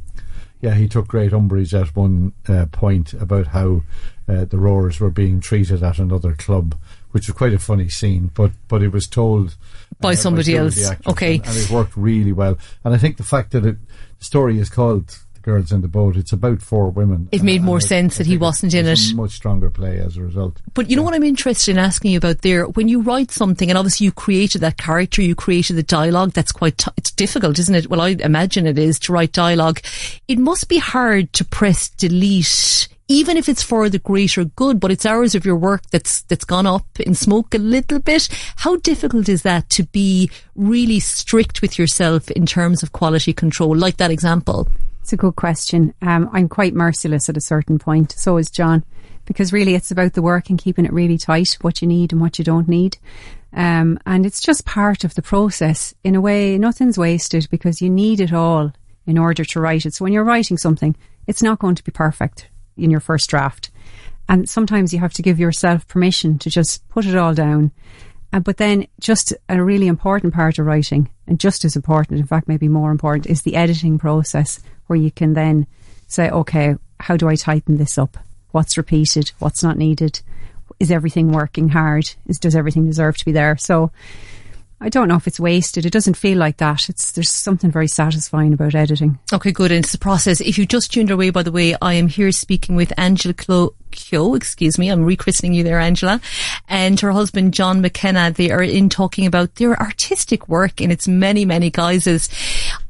[0.63, 3.83] yeah, he took great umbrage at one uh, point about how
[4.27, 6.75] uh, the Roars were being treated at another club,
[7.11, 8.31] which was quite a funny scene.
[8.35, 9.57] But but it was told
[10.01, 10.91] by somebody by else.
[11.07, 12.59] Okay, and, and, it worked really well.
[12.85, 13.77] And I think the fact that it,
[14.19, 16.17] the story is called girls in the boat.
[16.17, 17.29] It's about four women.
[17.31, 18.99] It made more sense that he wasn't in it.
[19.15, 20.61] much stronger play as a result.
[20.75, 22.67] But you know what I'm interested in asking you about there?
[22.67, 26.33] When you write something, and obviously you created that character, you created the dialogue.
[26.33, 27.89] That's quite t- it's difficult, isn't it?
[27.89, 29.81] Well, I imagine it is to write dialogue.
[30.27, 34.91] It must be hard to press delete even if it's for the greater good, but
[34.91, 38.29] it's hours of your work that's that's gone up in smoke a little bit.
[38.57, 43.77] How difficult is that to be really strict with yourself in terms of quality control,
[43.77, 44.69] like that example?
[45.07, 45.95] It's a good question.
[46.03, 48.11] Um, I'm quite merciless at a certain point.
[48.11, 48.85] So is John,
[49.25, 52.21] because really it's about the work and keeping it really tight, what you need and
[52.21, 52.99] what you don't need.
[53.53, 55.95] Um, and it's just part of the process.
[56.03, 58.73] In a way, nothing's wasted because you need it all
[59.07, 59.95] in order to write it.
[59.95, 60.97] So when you're writing something,
[61.29, 63.71] it's not going to be perfect in your first draft.
[64.29, 67.71] And sometimes you have to give yourself permission to just put it all down.
[68.37, 72.27] Uh, but then just a really important part of writing, and just as important, in
[72.27, 75.67] fact, maybe more important, is the editing process where you can then
[76.07, 78.19] say, okay, how do I tighten this up?
[78.51, 79.33] What's repeated?
[79.39, 80.21] What's not needed?
[80.79, 82.15] Is everything working hard?
[82.27, 83.57] Is does everything deserve to be there?
[83.57, 83.91] So
[84.83, 85.87] I don't know if it's wasted.
[85.87, 86.91] It doesn't feel like that.
[86.91, 89.19] It's there's something very satisfying about editing.
[89.33, 89.73] Okay, good.
[89.73, 90.43] And it's the process.
[90.43, 93.75] If you just tuned away, by the way, I am here speaking with Angela Clo-
[93.97, 96.21] Keogh, excuse me, I'm rechristening you there, Angela,
[96.69, 98.31] and her husband John McKenna.
[98.31, 102.29] They are in talking about their artistic work in its many, many guises.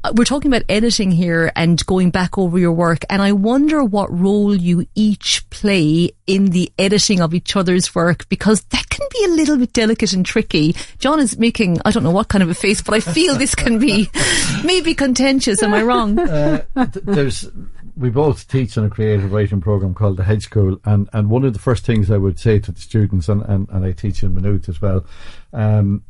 [0.05, 3.83] Uh, we're talking about editing here and going back over your work, and I wonder
[3.83, 9.07] what role you each play in the editing of each other's work because that can
[9.13, 10.75] be a little bit delicate and tricky.
[10.99, 13.55] John is making, I don't know what kind of a face, but I feel this
[13.55, 14.11] can be
[14.65, 15.63] maybe contentious.
[15.63, 16.19] Am I wrong?
[16.19, 16.65] Uh,
[16.95, 17.49] there's
[17.97, 21.45] we both teach in a creative writing program called the Hedge School, and, and one
[21.45, 24.23] of the first things I would say to the students, and, and, and I teach
[24.23, 25.07] in Maynooth as well,
[25.53, 26.05] um,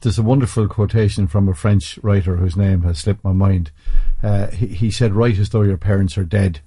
[0.00, 3.70] there's a wonderful quotation from a French writer whose name has slipped my mind.
[4.22, 6.60] Uh, he, he, said, "Write as though your parents are dead."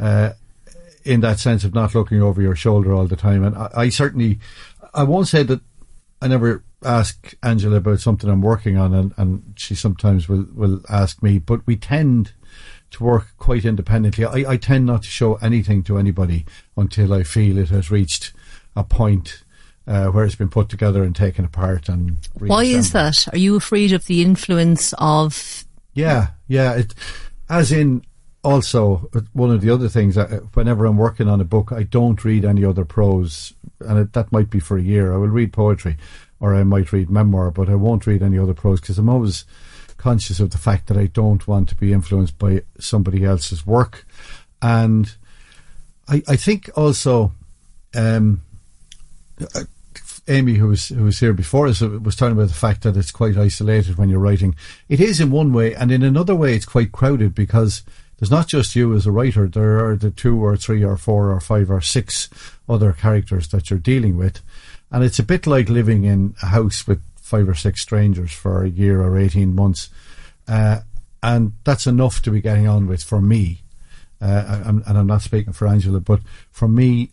[0.00, 0.32] Uh,
[1.04, 3.88] in that sense of not looking over your shoulder all the time, and I, I
[3.88, 4.38] certainly,
[4.92, 5.60] I won't say that
[6.20, 10.80] I never ask Angela about something I'm working on, and, and she sometimes will, will
[10.88, 12.32] ask me, but we tend
[12.92, 14.24] to work quite independently.
[14.24, 16.44] I, I tend not to show anything to anybody
[16.76, 18.32] until I feel it has reached
[18.76, 19.42] a point
[19.86, 21.88] uh, where it's been put together and taken apart.
[21.88, 23.28] And why is that?
[23.32, 25.64] Are you afraid of the influence of?
[25.94, 26.74] Yeah, yeah.
[26.74, 26.94] It,
[27.48, 28.04] as in,
[28.44, 30.18] also one of the other things.
[30.18, 34.12] Uh, whenever I'm working on a book, I don't read any other prose, and it,
[34.12, 35.12] that might be for a year.
[35.12, 35.96] I will read poetry,
[36.40, 39.44] or I might read memoir, but I won't read any other prose because I'm always
[40.02, 44.04] conscious of the fact that I don't want to be influenced by somebody else's work.
[44.60, 45.14] And
[46.08, 47.32] I, I think also,
[47.94, 48.42] um,
[49.54, 49.62] uh,
[50.26, 53.12] Amy, who was who was here before us, was talking about the fact that it's
[53.12, 54.56] quite isolated when you're writing.
[54.88, 57.82] It is in one way, and in another way, it's quite crowded because
[58.18, 59.46] there's not just you as a writer.
[59.46, 62.28] There are the two or three or four or five or six
[62.68, 64.40] other characters that you're dealing with,
[64.90, 67.00] and it's a bit like living in a house with
[67.32, 69.88] five or six strangers for a year or 18 months.
[70.46, 70.80] Uh,
[71.22, 73.62] and that's enough to be getting on with for me.
[74.20, 77.10] Uh, and I'm not speaking for Angela, but for me,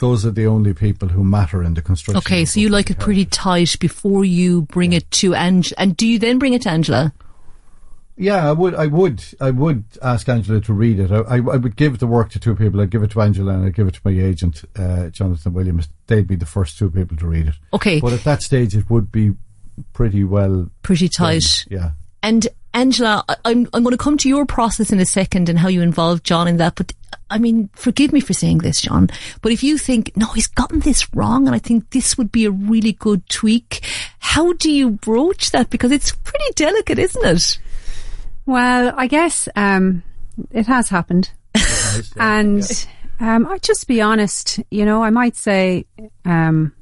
[0.00, 2.18] those are the only people who matter in the construction.
[2.18, 4.98] Okay, so you like it pretty tight before you bring yeah.
[4.98, 5.74] it to Angela.
[5.78, 7.12] And do you then bring it to Angela?
[8.18, 8.74] Yeah, I would.
[8.74, 9.24] I would.
[9.40, 11.12] I would ask Angela to read it.
[11.12, 12.80] I, I, I, would give the work to two people.
[12.80, 15.88] I'd give it to Angela and I'd give it to my agent, uh, Jonathan Williams.
[16.08, 17.54] They'd be the first two people to read it.
[17.72, 18.00] Okay.
[18.00, 19.34] But at that stage, it would be
[19.92, 20.68] pretty well.
[20.82, 21.64] Pretty tight.
[21.70, 21.78] Done.
[21.80, 21.90] Yeah.
[22.20, 25.68] And Angela, I'm I'm going to come to your process in a second and how
[25.68, 26.74] you involve John in that.
[26.74, 26.92] But
[27.30, 29.10] I mean, forgive me for saying this, John.
[29.42, 32.46] But if you think no, he's gotten this wrong, and I think this would be
[32.46, 33.84] a really good tweak,
[34.18, 35.70] how do you broach that?
[35.70, 37.58] Because it's pretty delicate, isn't it?
[38.48, 40.02] Well, I guess um,
[40.50, 41.30] it has happened.
[42.16, 42.64] and
[43.20, 45.84] um, I'd just be honest, you know, I might say
[46.24, 46.72] um,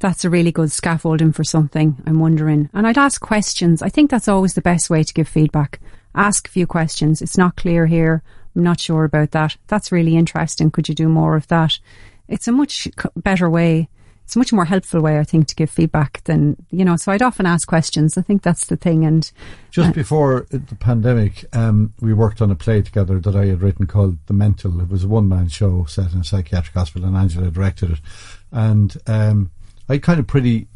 [0.00, 1.96] that's a really good scaffolding for something.
[2.06, 2.68] I'm wondering.
[2.74, 3.80] And I'd ask questions.
[3.80, 5.80] I think that's always the best way to give feedback.
[6.14, 7.22] Ask a few questions.
[7.22, 8.22] It's not clear here.
[8.54, 9.56] I'm not sure about that.
[9.66, 10.70] That's really interesting.
[10.70, 11.78] Could you do more of that?
[12.28, 13.88] It's a much better way
[14.28, 17.10] it's a much more helpful way, I think, to give feedback than, you know, so
[17.10, 18.18] I'd often ask questions.
[18.18, 19.06] I think that's the thing.
[19.06, 19.32] And
[19.70, 23.62] just uh, before the pandemic, um, we worked on a play together that I had
[23.62, 24.82] written called The Mental.
[24.82, 28.00] It was a one man show set in a psychiatric hospital and Angela directed it.
[28.52, 29.50] And, um,
[29.88, 30.68] I had kind of pretty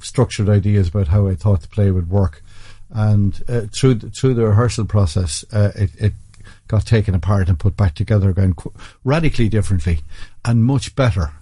[0.00, 2.42] structured ideas about how I thought the play would work.
[2.90, 6.12] And uh, through the, through the rehearsal process, uh, it, it
[6.68, 10.00] got taken apart and put back together again qu- radically differently
[10.44, 11.32] and much better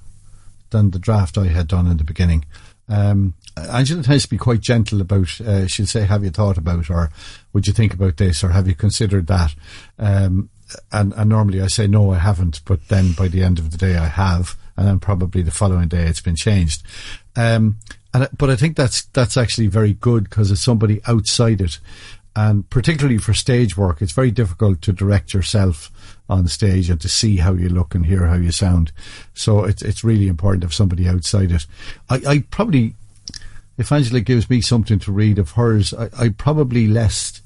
[0.70, 2.44] than the draft I had done in the beginning.
[2.88, 5.40] Um, Angela tends to be quite gentle about.
[5.40, 7.10] Uh, she'll say, "Have you thought about, or
[7.52, 9.54] would you think about this, or have you considered that?"
[9.98, 10.50] Um,
[10.92, 13.78] and, and, normally I say, "No, I haven't," but then by the end of the
[13.78, 16.82] day, I have, and then probably the following day it's been changed.
[17.36, 17.76] Um,
[18.14, 21.78] and but I think that's that's actually very good because it's somebody outside it,
[22.38, 25.90] and particularly for stage work, it's very difficult to direct yourself
[26.28, 28.92] on stage and to see how you look and hear how you sound.
[29.34, 31.66] So it's it's really important to have somebody outside it.
[32.08, 32.94] I, I probably,
[33.76, 37.42] if Angela gives me something to read of hers, I, I probably less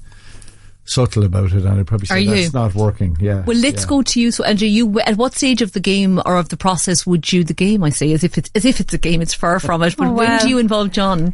[0.85, 2.59] subtle about it and I probably say Are that's you?
[2.59, 3.17] not working.
[3.19, 3.43] Yeah.
[3.45, 3.89] Well, let's yeah.
[3.89, 4.29] go to you.
[4.29, 7.43] So, Andrew, you at what stage of the game or of the process would you
[7.43, 7.83] the game?
[7.83, 9.23] I say as if it's as if it's a game.
[9.23, 9.97] It's far from it.
[9.97, 10.27] But oh, well.
[10.27, 11.33] when do you involve John?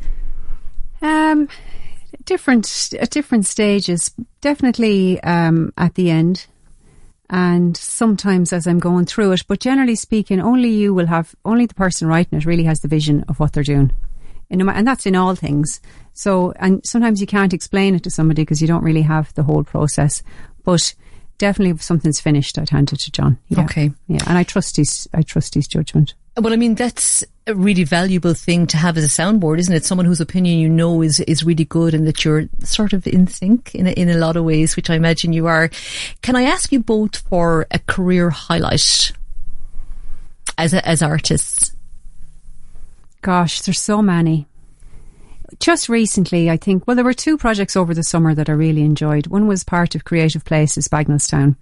[1.01, 1.49] Um,
[2.29, 4.11] different at different stages.
[4.39, 6.45] Definitely um, at the end
[7.29, 9.43] and sometimes as I'm going through it.
[9.47, 12.87] But generally speaking, only you will have, only the person writing it really has the
[12.87, 13.91] vision of what they're doing.
[14.49, 15.79] And that's in all things.
[16.13, 19.43] So, and sometimes you can't explain it to somebody because you don't really have the
[19.43, 20.23] whole process.
[20.63, 20.95] But
[21.37, 23.37] definitely, if something's finished, I'd hand it to John.
[23.49, 23.65] Yeah.
[23.65, 23.91] Okay.
[24.07, 26.15] Yeah, and I trust his, I trust his judgment.
[26.39, 29.83] Well, I mean, that's a really valuable thing to have as a soundboard, isn't it?
[29.83, 33.27] Someone whose opinion you know is, is really good and that you're sort of in
[33.27, 35.69] sync in a, in a lot of ways, which I imagine you are.
[36.21, 39.11] Can I ask you both for a career highlight
[40.57, 41.75] as a, as artists?
[43.21, 44.47] Gosh, there's so many.
[45.59, 48.83] Just recently, I think, well, there were two projects over the summer that I really
[48.83, 49.27] enjoyed.
[49.27, 51.57] One was part of Creative Places, Bagenalstown,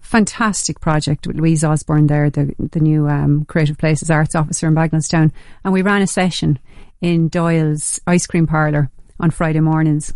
[0.00, 4.74] fantastic project with Louise Osborne there, the, the new um, Creative Places Arts Officer in
[4.74, 5.32] Bagenalstown.
[5.64, 6.58] And we ran a session
[7.00, 10.12] in Doyle's ice cream parlour on Friday mornings.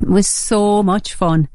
[0.00, 1.48] It was so much fun.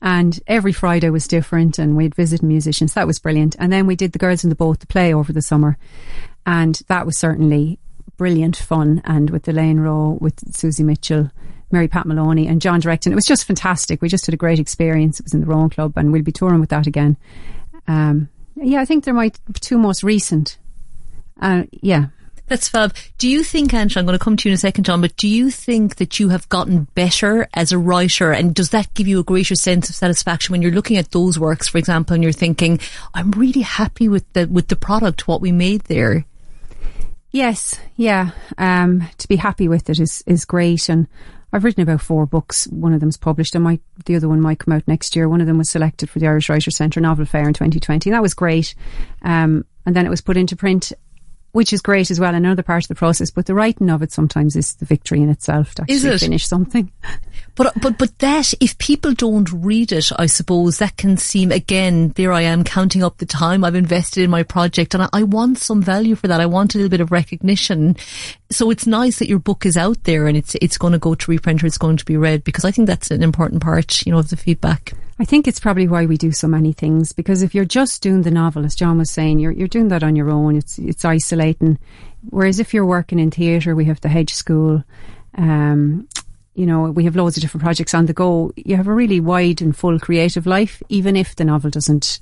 [0.00, 2.94] And every Friday was different and we'd visit musicians.
[2.94, 3.56] That was brilliant.
[3.58, 5.76] And then we did the Girls in the Boat, the play over the summer.
[6.46, 7.78] And that was certainly
[8.16, 9.02] brilliant fun.
[9.04, 11.30] And with Elaine Rowe, with Susie Mitchell,
[11.70, 13.12] Mary Pat Maloney and John Directon.
[13.12, 14.00] It was just fantastic.
[14.00, 15.20] We just had a great experience.
[15.20, 17.16] It was in the Rowan Club and we'll be touring with that again.
[17.86, 20.58] Um, yeah, I think they're my two most recent.
[21.40, 22.06] Uh, yeah.
[22.46, 22.94] That's fab.
[23.18, 25.14] Do you think, Angela, I'm going to come to you in a second, John, but
[25.16, 29.06] do you think that you have gotten better as a writer and does that give
[29.06, 32.22] you a greater sense of satisfaction when you're looking at those works, for example, and
[32.22, 32.80] you're thinking,
[33.12, 36.24] I'm really happy with the, with the product, what we made there?
[37.30, 38.30] Yes, yeah.
[38.56, 40.88] Um, to be happy with it is, is great.
[40.88, 41.06] And
[41.52, 42.66] I've written about four books.
[42.68, 43.54] One of them's published.
[43.54, 45.28] and might, the other one might come out next year.
[45.28, 48.10] One of them was selected for the Irish Writers Centre Novel Fair in 2020.
[48.10, 48.74] That was great.
[49.22, 50.92] Um, and then it was put into print
[51.52, 53.30] which is great as well, another part of the process.
[53.30, 56.92] But the writing of it sometimes is the victory in itself to actually finish something.
[57.54, 62.10] But but but that if people don't read it, I suppose that can seem again.
[62.10, 65.22] There I am counting up the time I've invested in my project, and I, I
[65.24, 66.40] want some value for that.
[66.40, 67.96] I want a little bit of recognition.
[68.48, 71.16] So it's nice that your book is out there and it's it's going to go
[71.16, 71.66] to reprinter.
[71.66, 74.30] It's going to be read because I think that's an important part, you know, of
[74.30, 74.92] the feedback.
[75.20, 78.22] I think it's probably why we do so many things because if you're just doing
[78.22, 80.56] the novel, as John was saying, you're you're doing that on your own.
[80.56, 81.78] It's it's isolating.
[82.30, 84.84] Whereas if you're working in theatre, we have the Hedge School.
[85.34, 86.08] Um,
[86.54, 88.52] you know, we have loads of different projects on the go.
[88.56, 92.20] You have a really wide and full creative life, even if the novel doesn't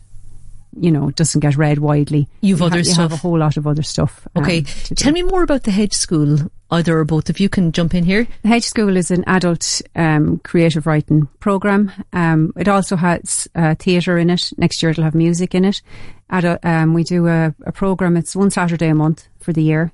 [0.79, 2.29] you know, it doesn't get read widely.
[2.41, 2.97] You've you other ha- stuff.
[2.97, 4.27] You have a whole lot of other stuff.
[4.35, 4.63] Um, okay.
[4.63, 6.51] Tell me more about the Hedge School.
[6.69, 8.27] Either or both of you can jump in here.
[8.43, 11.93] The Hedge School is an adult um, creative writing program.
[12.13, 14.51] Um, it also has uh, theatre in it.
[14.57, 15.81] Next year it'll have music in it.
[16.29, 18.17] Adult, um, we do a, a program.
[18.17, 19.93] It's one Saturday a month for the year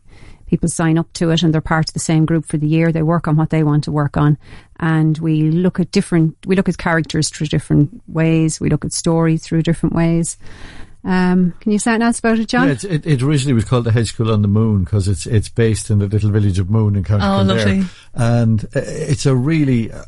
[0.52, 2.92] people sign up to it and they're part of the same group for the year.
[2.92, 4.36] They work on what they want to work on.
[4.82, 8.58] And we look at different, we look at characters through different ways.
[8.60, 10.36] We look at story through different ways.
[11.04, 12.66] Um, can you say anything else about it, John?
[12.66, 15.48] Yeah, it, it, originally was called the Hedge School on the Moon because it's it's
[15.48, 17.56] based in the little village of Moon in County oh, Kildare.
[17.56, 17.84] Lovely.
[18.14, 20.04] And uh, it's a really, uh,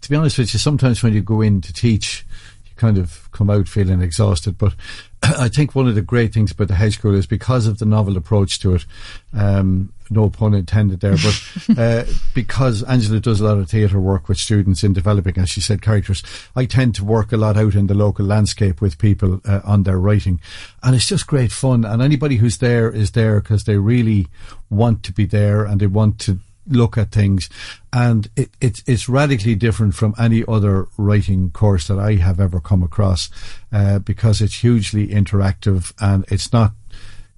[0.00, 2.33] to be honest with you, sometimes when you go in to teach, you
[2.76, 4.58] kind of come out feeling exhausted.
[4.58, 4.74] But
[5.22, 7.86] I think one of the great things about the Hedge School is because of the
[7.86, 8.84] novel approach to it.
[9.32, 14.28] Um, no pun intended there, but uh, because Angela does a lot of theatre work
[14.28, 16.22] with students in developing, as she said, characters,
[16.54, 19.84] I tend to work a lot out in the local landscape with people uh, on
[19.84, 20.40] their writing,
[20.82, 21.84] and it's just great fun.
[21.84, 24.28] And anybody who's there is there because they really
[24.68, 27.50] want to be there and they want to look at things,
[27.92, 32.60] and it, it's it's radically different from any other writing course that I have ever
[32.60, 33.30] come across,
[33.72, 36.72] uh, because it's hugely interactive and it's not,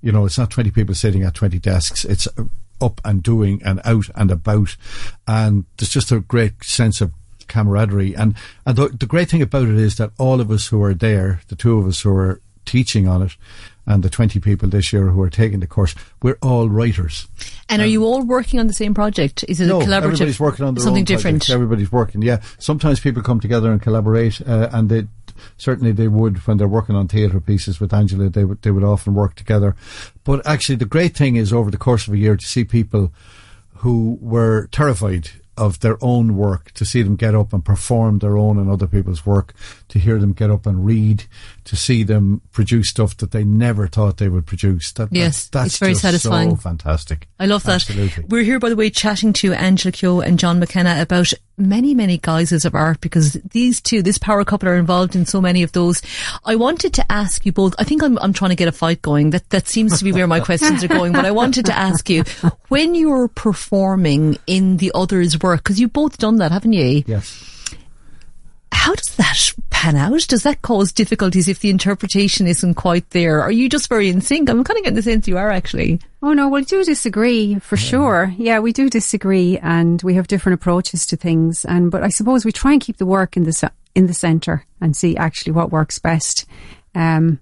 [0.01, 2.05] you know, it's not twenty people sitting at twenty desks.
[2.05, 2.29] It's
[2.81, 4.77] up and doing and out and about,
[5.27, 7.13] and there's just a great sense of
[7.49, 8.15] camaraderie.
[8.15, 8.35] And
[8.65, 11.41] and the, the great thing about it is that all of us who are there,
[11.49, 13.37] the two of us who are teaching on it,
[13.87, 17.29] and the 20 people this year who are taking the course, we're all writers.
[17.69, 19.45] And are you all working on the same project?
[19.49, 20.03] Is it no, a collaborative?
[20.03, 21.39] everybody's working on something different.
[21.39, 21.55] Project.
[21.55, 22.41] Everybody's working, yeah.
[22.59, 25.07] Sometimes people come together and collaborate, uh, and they
[25.57, 28.29] certainly they would when they're working on theatre pieces with Angela.
[28.29, 29.77] They would they would often work together.
[30.25, 33.13] But actually, the great thing is over the course of a year to see people
[33.77, 38.37] who were terrified of their own work, to see them get up and perform their
[38.37, 39.55] own and other people's work,
[39.89, 41.25] to hear them get up and read,
[41.65, 44.93] to see them produce stuff that they never thought they would produce.
[44.93, 46.51] That, yes, that, that's it's very satisfying.
[46.51, 47.29] So fantastic.
[47.39, 47.89] I love that.
[47.89, 48.25] Absolutely.
[48.29, 52.19] We're here, by the way, chatting to Angela Keogh and John McKenna about many, many
[52.19, 55.73] guises of art because these two, this power couple, are involved in so many of
[55.73, 56.03] those.
[56.45, 57.75] I wanted to ask you both.
[57.79, 59.31] I think I'm, I'm trying to get a fight going.
[59.31, 61.13] That that seems to be where my questions are going.
[61.13, 62.25] But I wanted to ask you
[62.69, 67.05] when you're performing in the other's work because you've both done that, haven't you?
[67.07, 67.53] Yes.
[68.73, 70.27] How does that pan out?
[70.29, 73.41] Does that cause difficulties if the interpretation isn't quite there?
[73.41, 74.49] Are you just very in sync?
[74.49, 76.01] I'm kind of getting the sense you are actually.
[76.23, 78.33] Oh no, we do disagree for sure.
[78.37, 81.65] Yeah, we do disagree, and we have different approaches to things.
[81.65, 84.65] And but I suppose we try and keep the work in the in the centre
[84.81, 86.47] and see actually what works best.
[86.95, 87.41] Um,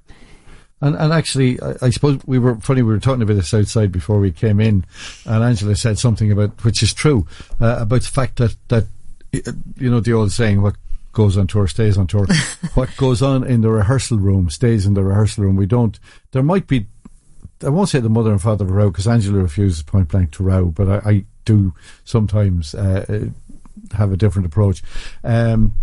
[0.80, 2.82] and, and actually, I, I, suppose we were funny.
[2.82, 4.84] We were talking about this outside before we came in,
[5.24, 7.26] and Angela said something about which is true
[7.60, 8.84] uh, about the fact that that
[9.32, 10.76] you know the old saying, "What
[11.12, 12.26] goes on tour stays on tour."
[12.74, 15.56] what goes on in the rehearsal room stays in the rehearsal room.
[15.56, 15.98] We don't.
[16.32, 16.86] There might be.
[17.64, 20.32] I won't say the mother and father of a row because Angela refuses point blank
[20.32, 21.72] to row, but I, I do
[22.04, 23.28] sometimes uh,
[23.92, 24.82] have a different approach.
[25.22, 25.74] Um,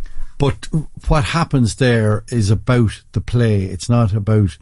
[0.42, 0.68] but
[1.08, 3.66] what happens there is about the play.
[3.66, 4.58] It's not about.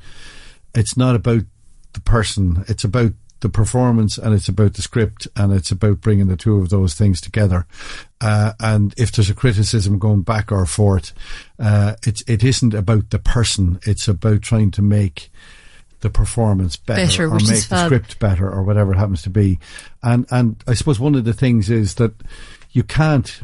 [0.76, 1.44] It's not about
[1.94, 2.65] the person.
[2.68, 6.60] It's about the performance and it's about the script and it's about bringing the two
[6.60, 7.65] of those things together.
[8.19, 11.13] Uh, and if there's a criticism going back or forth,
[11.58, 13.80] uh, it's, it isn't about the person.
[13.84, 15.32] It's about trying to make
[16.02, 19.60] the performance better, better or make the script better or whatever it happens to be.
[20.04, 22.13] And, and I suppose one of the things is that
[22.71, 23.42] you can't,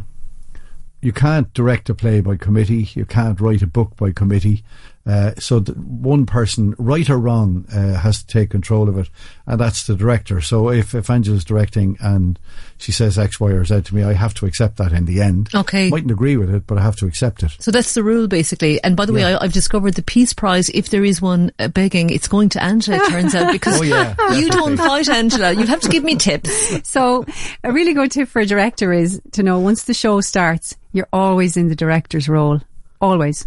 [1.06, 2.89] you can't direct a play by committee.
[2.95, 4.64] You can't write a book by committee.
[5.06, 9.10] Uh, so one person, right or wrong, uh, has to take control of it,
[9.45, 10.41] and that's the director.
[10.41, 12.39] So if, if Angela's directing and
[12.78, 15.22] she says X, Y, or Z to me, I have to accept that in the
[15.22, 15.49] end.
[15.53, 15.89] Okay.
[15.89, 17.56] Mightn't agree with it, but I have to accept it.
[17.60, 18.84] So that's the rule, basically.
[18.84, 19.28] And by the yeah.
[19.28, 22.49] way, I, have discovered the Peace Prize, if there is one uh, begging, it's going
[22.49, 25.53] to Angela, it turns out, because oh, yeah, you don't fight Angela.
[25.53, 26.74] You have to give me tips.
[26.95, 27.26] So
[27.64, 31.08] a really good tip for a director is to know once the show starts, you're
[31.12, 32.62] always in the director's role.
[33.01, 33.45] Always.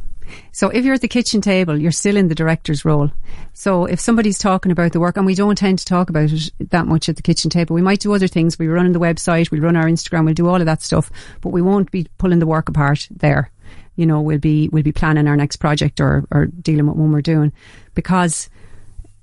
[0.52, 3.10] So if you're at the kitchen table, you're still in the director's role.
[3.52, 6.50] So if somebody's talking about the work, and we don't tend to talk about it
[6.70, 8.58] that much at the kitchen table, we might do other things.
[8.58, 11.10] We run the website, we run our Instagram, we'll do all of that stuff,
[11.40, 13.50] but we won't be pulling the work apart there.
[13.96, 17.10] You know, we'll be we'll be planning our next project or or dealing with one
[17.12, 17.52] we're doing
[17.94, 18.48] because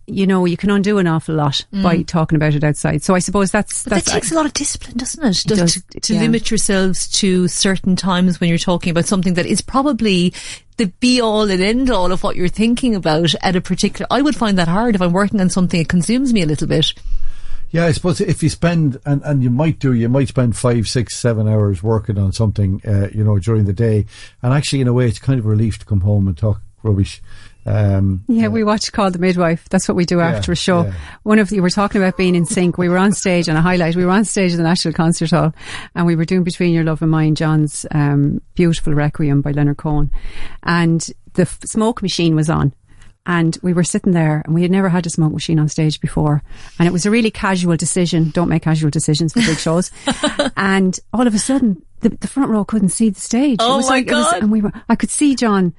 [0.08, 1.82] you know, you can undo an awful lot mm.
[1.82, 3.02] by talking about it outside.
[3.02, 5.46] So I suppose that's, but that's that takes a lot of discipline, doesn't it?
[5.46, 6.22] it does, to, to yeah.
[6.22, 10.34] limit yourselves to certain times when you're talking about something that is probably
[10.78, 14.08] the be all and end all of what you're thinking about at a particular.
[14.12, 15.80] I would find that hard if I'm working on something.
[15.80, 16.94] It consumes me a little bit.
[17.72, 20.88] Yeah, I suppose if you spend and, and you might do, you might spend five,
[20.88, 24.06] six, seven hours working on something, uh, you know, during the day,
[24.42, 26.62] and actually, in a way, it's kind of a relief to come home and talk
[26.84, 27.22] rubbish
[27.66, 29.68] um, yeah, we watch Call the Midwife.
[29.70, 30.84] That's what we do after a show.
[30.84, 30.94] Yeah.
[31.24, 32.78] One of you were talking about being in sync.
[32.78, 33.96] We were on stage on a highlight.
[33.96, 35.54] We were on stage at the National Concert Hall,
[35.96, 39.78] and we were doing Between Your Love and Mine, John's um, beautiful Requiem by Leonard
[39.78, 40.12] Cohen,
[40.64, 42.74] and the f- smoke machine was on.
[43.28, 46.00] And we were sitting there and we had never had a smoke machine on stage
[46.00, 46.44] before.
[46.78, 48.30] And it was a really casual decision.
[48.30, 49.90] Don't make casual decisions for big shows.
[50.56, 53.58] and all of a sudden, the, the, front row couldn't see the stage.
[53.60, 54.34] Oh my like, God.
[54.34, 55.74] Was, and we were, I could see John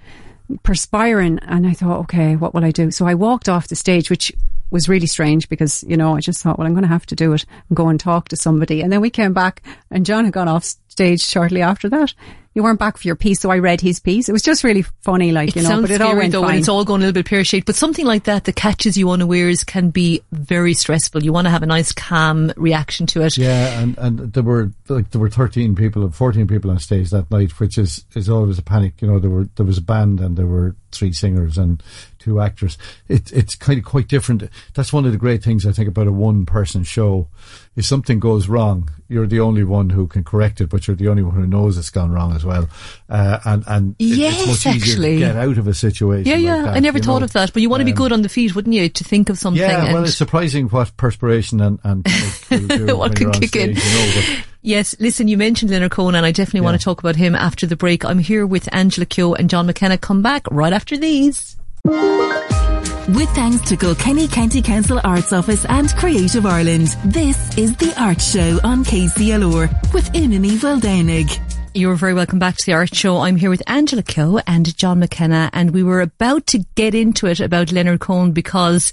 [0.63, 2.91] perspiring and I thought, okay, what will I do?
[2.91, 4.33] So I walked off the stage, which
[4.71, 7.17] was really strange because, you know, I just thought, well, I'm going to have to
[7.17, 8.81] do it and go and talk to somebody.
[8.81, 12.15] And then we came back and John had gone off stage shortly after that
[12.57, 14.31] you weren't back for your piece, so I read his piece.
[14.31, 15.83] It was just really funny, like it you know.
[15.83, 16.53] but it all went though, fine.
[16.53, 17.67] when it's all going a little bit pear shaped.
[17.67, 21.23] But something like that that catches you unawares can be very stressful.
[21.23, 23.37] You want to have a nice, calm reaction to it.
[23.37, 27.31] Yeah, and and there were like there were thirteen people, fourteen people on stage that
[27.31, 29.03] night, which is is always a panic.
[29.03, 31.83] You know, there were there was a band and there were three singers and
[32.27, 32.77] two actors.
[33.07, 34.43] It, it's kind of quite different.
[34.75, 37.29] That's one of the great things I think about a one person show.
[37.77, 41.07] If something goes wrong, you're the only one who can correct it, but you're the
[41.07, 42.69] only one who knows it's gone wrong as well.
[43.09, 45.15] Uh, and and yes, it's much actually.
[45.15, 46.27] to get out of a situation.
[46.27, 46.57] Yeah, yeah.
[46.57, 47.27] Like that, I never thought know?
[47.27, 49.05] of that, but you want to um, be good on the feet, wouldn't you, to
[49.05, 49.63] think of something?
[49.63, 52.05] Yeah, well, it's surprising what perspiration and, and
[52.91, 53.77] what can kick stage, in.
[53.77, 56.65] You know, Yes, listen, you mentioned Leonard Cohen and I definitely yeah.
[56.65, 58.05] want to talk about him after the break.
[58.05, 59.97] I'm here with Angela Keogh and John McKenna.
[59.97, 61.57] Come back right after these.
[61.87, 68.21] With thanks to Kilkenny County Council Arts Office and Creative Ireland, this is The Art
[68.21, 71.41] Show on KCLR with Una Ni Mhaoldhomhnaigh.
[71.75, 73.19] You're very welcome back to the Art Show.
[73.19, 77.27] I'm here with Angela Keogh and John McKenna, and we were about to get into
[77.27, 78.93] it about Leonard Cohen because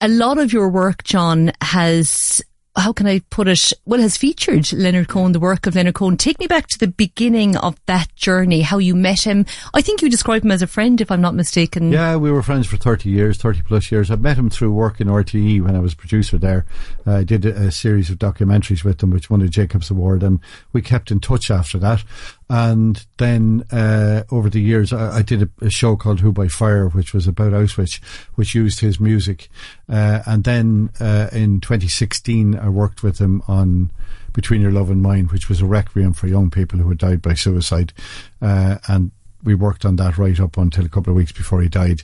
[0.00, 2.40] a lot of your work, John, has
[2.76, 3.72] how can I put it?
[3.84, 6.16] Well, has featured Leonard Cohen, the work of Leonard Cohen.
[6.16, 9.46] Take me back to the beginning of that journey, how you met him.
[9.74, 11.92] I think you described him as a friend, if I'm not mistaken.
[11.92, 14.10] Yeah, we were friends for 30 years, 30 plus years.
[14.10, 16.66] I met him through work in RTE when I was producer there.
[17.06, 20.38] I did a, series of documentaries with him, which won a Jacobs Award, and
[20.72, 22.04] we kept in touch after that.
[22.50, 26.48] And then uh, over the years, I, I did a, a, show called Who by
[26.48, 28.02] Fire, which was about Auschwitz,
[28.34, 29.48] which used his music.
[29.88, 33.90] Uh, and then uh, in 2016, I worked with him on
[34.34, 37.22] Between Your Love and Mine, which was a requiem for young people who had died
[37.22, 37.94] by suicide.
[38.42, 39.10] Uh, and
[39.42, 42.02] we worked on that right up until a couple of weeks before he died.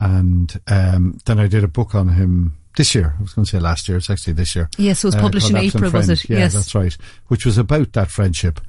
[0.00, 3.14] And um, then I did a book on him this year.
[3.18, 3.98] I was going to say last year.
[3.98, 4.68] It's actually this year.
[4.78, 6.28] Yes, it was uh, published uh, in April, was it?
[6.28, 6.96] Yeah, yes, that's right.
[7.26, 8.60] Which was about that friendship.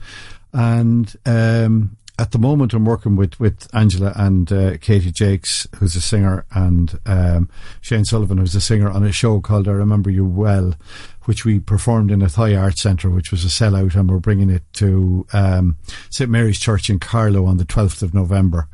[0.54, 5.96] And um, at the moment, I'm working with, with Angela and uh, Katie Jakes, who's
[5.96, 10.10] a singer, and um, Shane Sullivan, who's a singer, on a show called I Remember
[10.10, 10.76] You Well,
[11.24, 14.64] which we performed in Athy Art Centre, which was a sellout, and we're bringing it
[14.74, 15.78] to um,
[16.10, 18.68] St Mary's Church in Carlow on the 12th of November.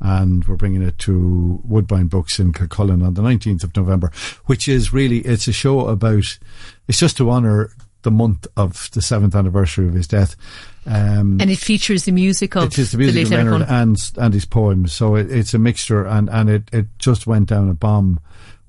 [0.00, 4.12] And we're bringing it to Woodbine Books in Kilcullen on the 19th of November,
[4.46, 6.38] which is really, it's a show about,
[6.88, 7.70] it's just to honour
[8.02, 10.36] the month of the seventh anniversary of his death.
[10.86, 14.12] Um, and it features the music of it is the music the of Leonard and,
[14.16, 14.92] and his poems.
[14.92, 18.20] So it, it's a mixture, and, and it, it just went down a bomb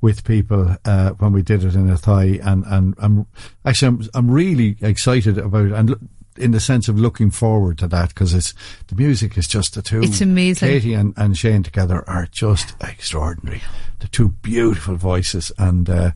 [0.02, 3.26] with people uh, when we did it in Athy, and and I'm
[3.66, 8.10] actually I'm, I'm really excited about and in the sense of looking forward to that
[8.10, 8.54] because it's
[8.88, 10.02] the music is just the two.
[10.02, 10.68] It's amazing.
[10.68, 13.62] Katie and, and Shane together are just extraordinary.
[14.00, 15.90] The two beautiful voices and.
[15.90, 16.12] Uh,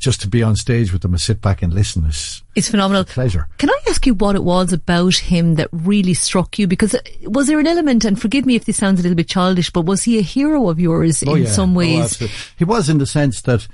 [0.00, 3.04] just to be on stage with them and sit back and listen is it's phenomenal.
[3.04, 3.46] pleasure.
[3.58, 6.66] Can I ask you what it was about him that really struck you?
[6.66, 9.28] Because uh, was there an element, and forgive me if this sounds a little bit
[9.28, 11.48] childish, but was he a hero of yours Oh, in yeah.
[11.50, 12.04] some Oh, ways?
[12.04, 12.36] absolutely.
[12.56, 13.68] he was in the sense that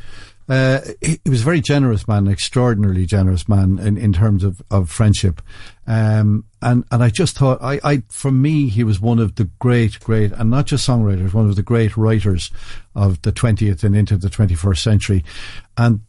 [0.49, 4.45] uh, he, he was a very generous man, an extraordinarily generous man in, in terms
[4.45, 5.43] of, of friendship.
[5.89, 9.45] Um, and, and I just thought, I, I, for me, he was one of the
[9.59, 12.51] great, great, and not just songwriters, one of the great writers
[12.95, 15.25] of the 20th and into the 21st century.
[15.77, 16.01] And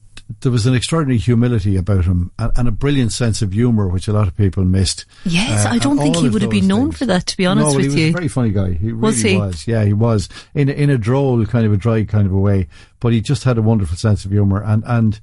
[0.41, 4.07] there was an extraordinary humility about him and, and a brilliant sense of humour, which
[4.07, 5.05] a lot of people missed.
[5.25, 6.97] Yes, Uh, I don't think he would have been known things.
[6.99, 8.07] for that, to be honest no, with he was you.
[8.09, 8.73] a very funny guy.
[8.73, 9.37] He really Was he?
[9.37, 9.67] was.
[9.67, 12.37] Yeah, he was in a, in a droll kind of a dry kind of a
[12.39, 12.67] way,
[12.99, 15.19] but he just had a wonderful sense of humour and and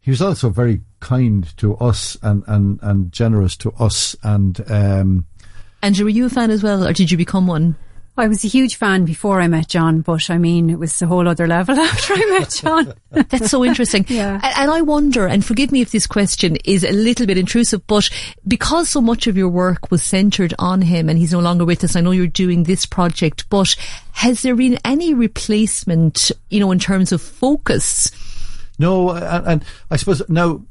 [0.00, 5.26] he was also very kind to us and and and generous to us and um
[5.82, 7.74] Andrew, were you a fan as well, or did you become one?
[8.16, 11.06] I was a huge fan before I met John, but I mean, it was a
[11.06, 12.92] whole other level after I met John.
[13.30, 14.04] That's so interesting.
[14.08, 14.34] Yeah.
[14.42, 17.86] And, and I wonder, and forgive me if this question is a little bit intrusive,
[17.86, 18.10] but
[18.46, 21.82] because so much of your work was centered on him and he's no longer with
[21.82, 23.74] us, I know you're doing this project, but
[24.12, 28.10] has there been any replacement, you know, in terms of focus?
[28.78, 30.62] no and, and I suppose now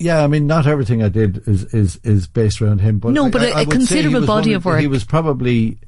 [0.00, 3.28] yeah, I mean, not everything I did is is, is based around him, but No,
[3.30, 4.80] but I- a- I a would say he considerable body one of work.
[4.80, 5.78] He was probably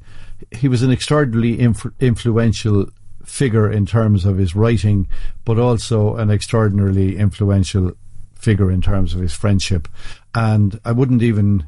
[0.51, 2.87] he was an extraordinarily inf- influential
[3.25, 5.07] figure in terms of his writing,
[5.45, 7.91] but also an extraordinarily influential
[8.35, 9.87] figure in terms of his friendship.
[10.33, 11.65] And I wouldn't even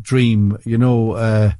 [0.00, 1.12] dream, you know.
[1.12, 1.52] Uh,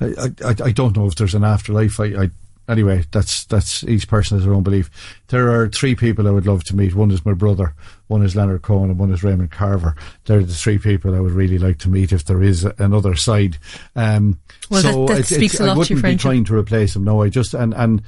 [0.00, 2.00] I, I I don't know if there's an afterlife.
[2.00, 2.30] I, I
[2.70, 4.90] anyway, that's that's each person has their own belief.
[5.28, 6.94] There are three people I would love to meet.
[6.94, 7.74] One is my brother,
[8.06, 9.94] one is Leonard Cohen, and one is Raymond Carver.
[10.24, 13.58] They're the three people I would really like to meet if there is another side.
[13.96, 14.38] Um,
[14.70, 16.22] Well, so that- that it's- speaks it's- a lot I wouldn't your be friendship.
[16.22, 17.04] trying to replace them.
[17.04, 18.02] No, I just and and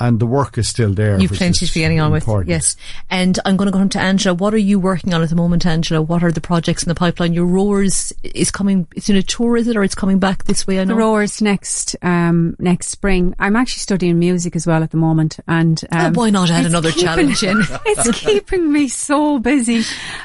[0.00, 1.20] and the work is still there.
[1.20, 2.24] You've plenty to be getting on with.
[2.24, 2.50] important.
[2.50, 2.76] Yes.
[3.10, 4.34] And I'm going to go on to Angela.
[4.34, 6.02] What are you working on at the moment, Angela?
[6.02, 7.32] What are the projects in the pipeline?
[7.32, 9.76] Your Roars is coming, it's in a tour, is it?
[9.76, 10.94] Or it's coming back this way, I know?
[10.94, 13.34] The Rowers next um, next spring.
[13.38, 16.66] I'm actually studying music as well at the moment, and Oh, um, why not add
[16.66, 17.60] another keeping- challenge in?
[17.86, 19.82] it's keeping me so busy,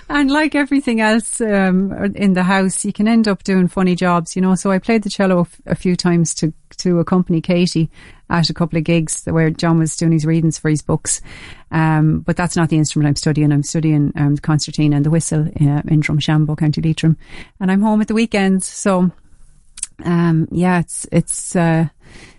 [0.10, 4.36] and like everything else um, in the house, you can end up doing funny jobs,
[4.36, 4.56] you know.
[4.56, 7.90] So I played the cello a few times to to accompany Katie
[8.30, 11.22] at a couple of gigs where John was doing his readings for his books.
[11.72, 13.52] Um, but that's not the instrument I'm studying.
[13.52, 17.18] I'm studying um, the concertina and the whistle uh, in Drumshanbo, County Leitrim,
[17.60, 18.66] and I'm home at the weekends.
[18.66, 19.12] So
[20.04, 21.88] um, yeah, it's it's uh,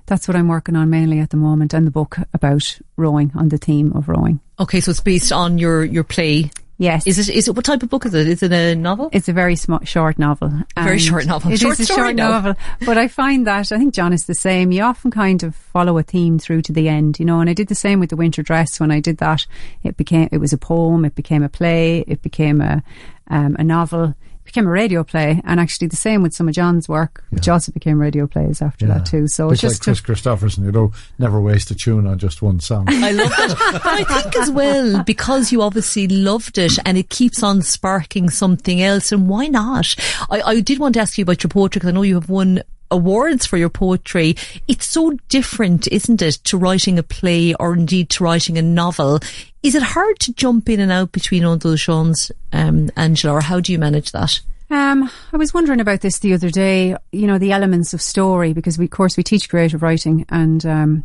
[0.06, 3.48] that's what I'm working on mainly at the moment, and the book about rowing on
[3.48, 4.40] the theme of rowing.
[4.58, 6.50] Okay, so it's based on your, your play.
[6.80, 8.26] Yes, Is it, is it, what type of book is it?
[8.26, 9.10] Is it a novel?
[9.12, 10.50] It's a very sm- short novel.
[10.74, 11.50] Very short novel.
[11.50, 12.30] It is Short a story short now.
[12.30, 12.54] novel.
[12.86, 14.72] But I find that, I think John is the same.
[14.72, 17.52] You often kind of follow a theme through to the end, you know, and I
[17.52, 18.80] did the same with The Winter Dress.
[18.80, 19.46] When I did that,
[19.82, 22.82] it became, it was a poem, it became a play, it became a,
[23.28, 24.14] um, a novel,
[24.50, 25.40] became a radio play.
[25.44, 28.86] And actually the same with some of John's work, which also became radio plays after
[28.86, 29.28] that too.
[29.28, 32.60] So it's just like Kris Kristofferson, you know, never waste a tune on just one
[32.60, 32.86] song.
[32.88, 33.80] I love that.
[33.82, 38.30] But I think as well, because you obviously loved it and it keeps on sparking
[38.30, 39.94] something else, and why not?
[40.30, 42.28] I, I did want to ask you about your poetry because I know you have
[42.28, 44.36] won awards for your poetry.
[44.68, 49.20] It's so different, isn't it, to writing a play or indeed to writing a novel.
[49.62, 53.40] Is it hard to jump in and out between all those genres, um, Angela, or
[53.40, 54.40] how do you manage that?
[54.70, 56.96] Um, I was wondering about this the other day.
[57.12, 60.64] You know, the elements of story because we, of course, we teach creative writing, and
[60.64, 61.04] um,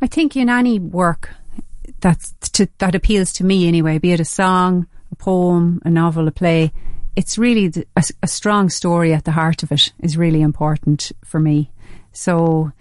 [0.00, 1.30] I think in any work
[2.00, 6.28] that's to, that appeals to me anyway, be it a song, a poem, a novel,
[6.28, 6.72] a play,
[7.16, 11.12] it's really the, a, a strong story at the heart of it is really important
[11.24, 11.70] for me.
[12.12, 12.72] So.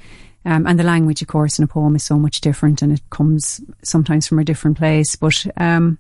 [0.48, 3.02] Um, and the language, of course, in a poem is so much different, and it
[3.10, 5.16] comes sometimes from a different place.
[5.16, 5.98] But um,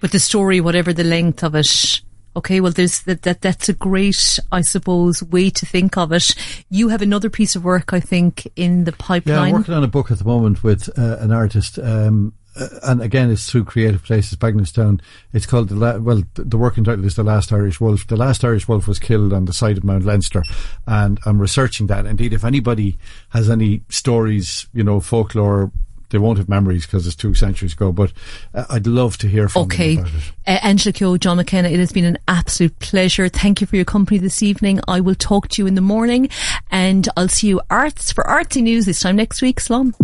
[0.00, 2.00] But the story, whatever the length of it,
[2.34, 6.34] okay, well, there's that, that, that's a great, I suppose, way to think of it.
[6.70, 9.36] You have another piece of work, I think, in the pipeline.
[9.36, 9.44] Yeah.
[9.46, 13.02] I'm working on a book at the moment with uh, an artist, um, uh, and
[13.02, 15.00] again, it's through Creative Places, Bagnallstown.
[15.32, 18.06] It's called the La- well, the working title is the Last Irish Wolf.
[18.06, 20.42] The Last Irish Wolf was killed on the side of Mount Leinster,
[20.86, 22.06] and I'm researching that.
[22.06, 22.98] Indeed, if anybody
[23.30, 25.70] has any stories, you know, folklore.
[26.10, 28.12] They won't have memories because it's two centuries ago, but
[28.54, 29.96] uh, I'd love to hear from Okay.
[29.96, 30.32] them about it.
[30.46, 33.28] Uh, Angela Keogh, John McKenna, it has been an absolute pleasure.
[33.28, 34.78] Thank you for your company this evening.
[34.86, 36.28] I will talk to you in the morning
[36.70, 39.58] and I'll see you arts for artsy news this time next week.
[39.58, 39.96] Slum.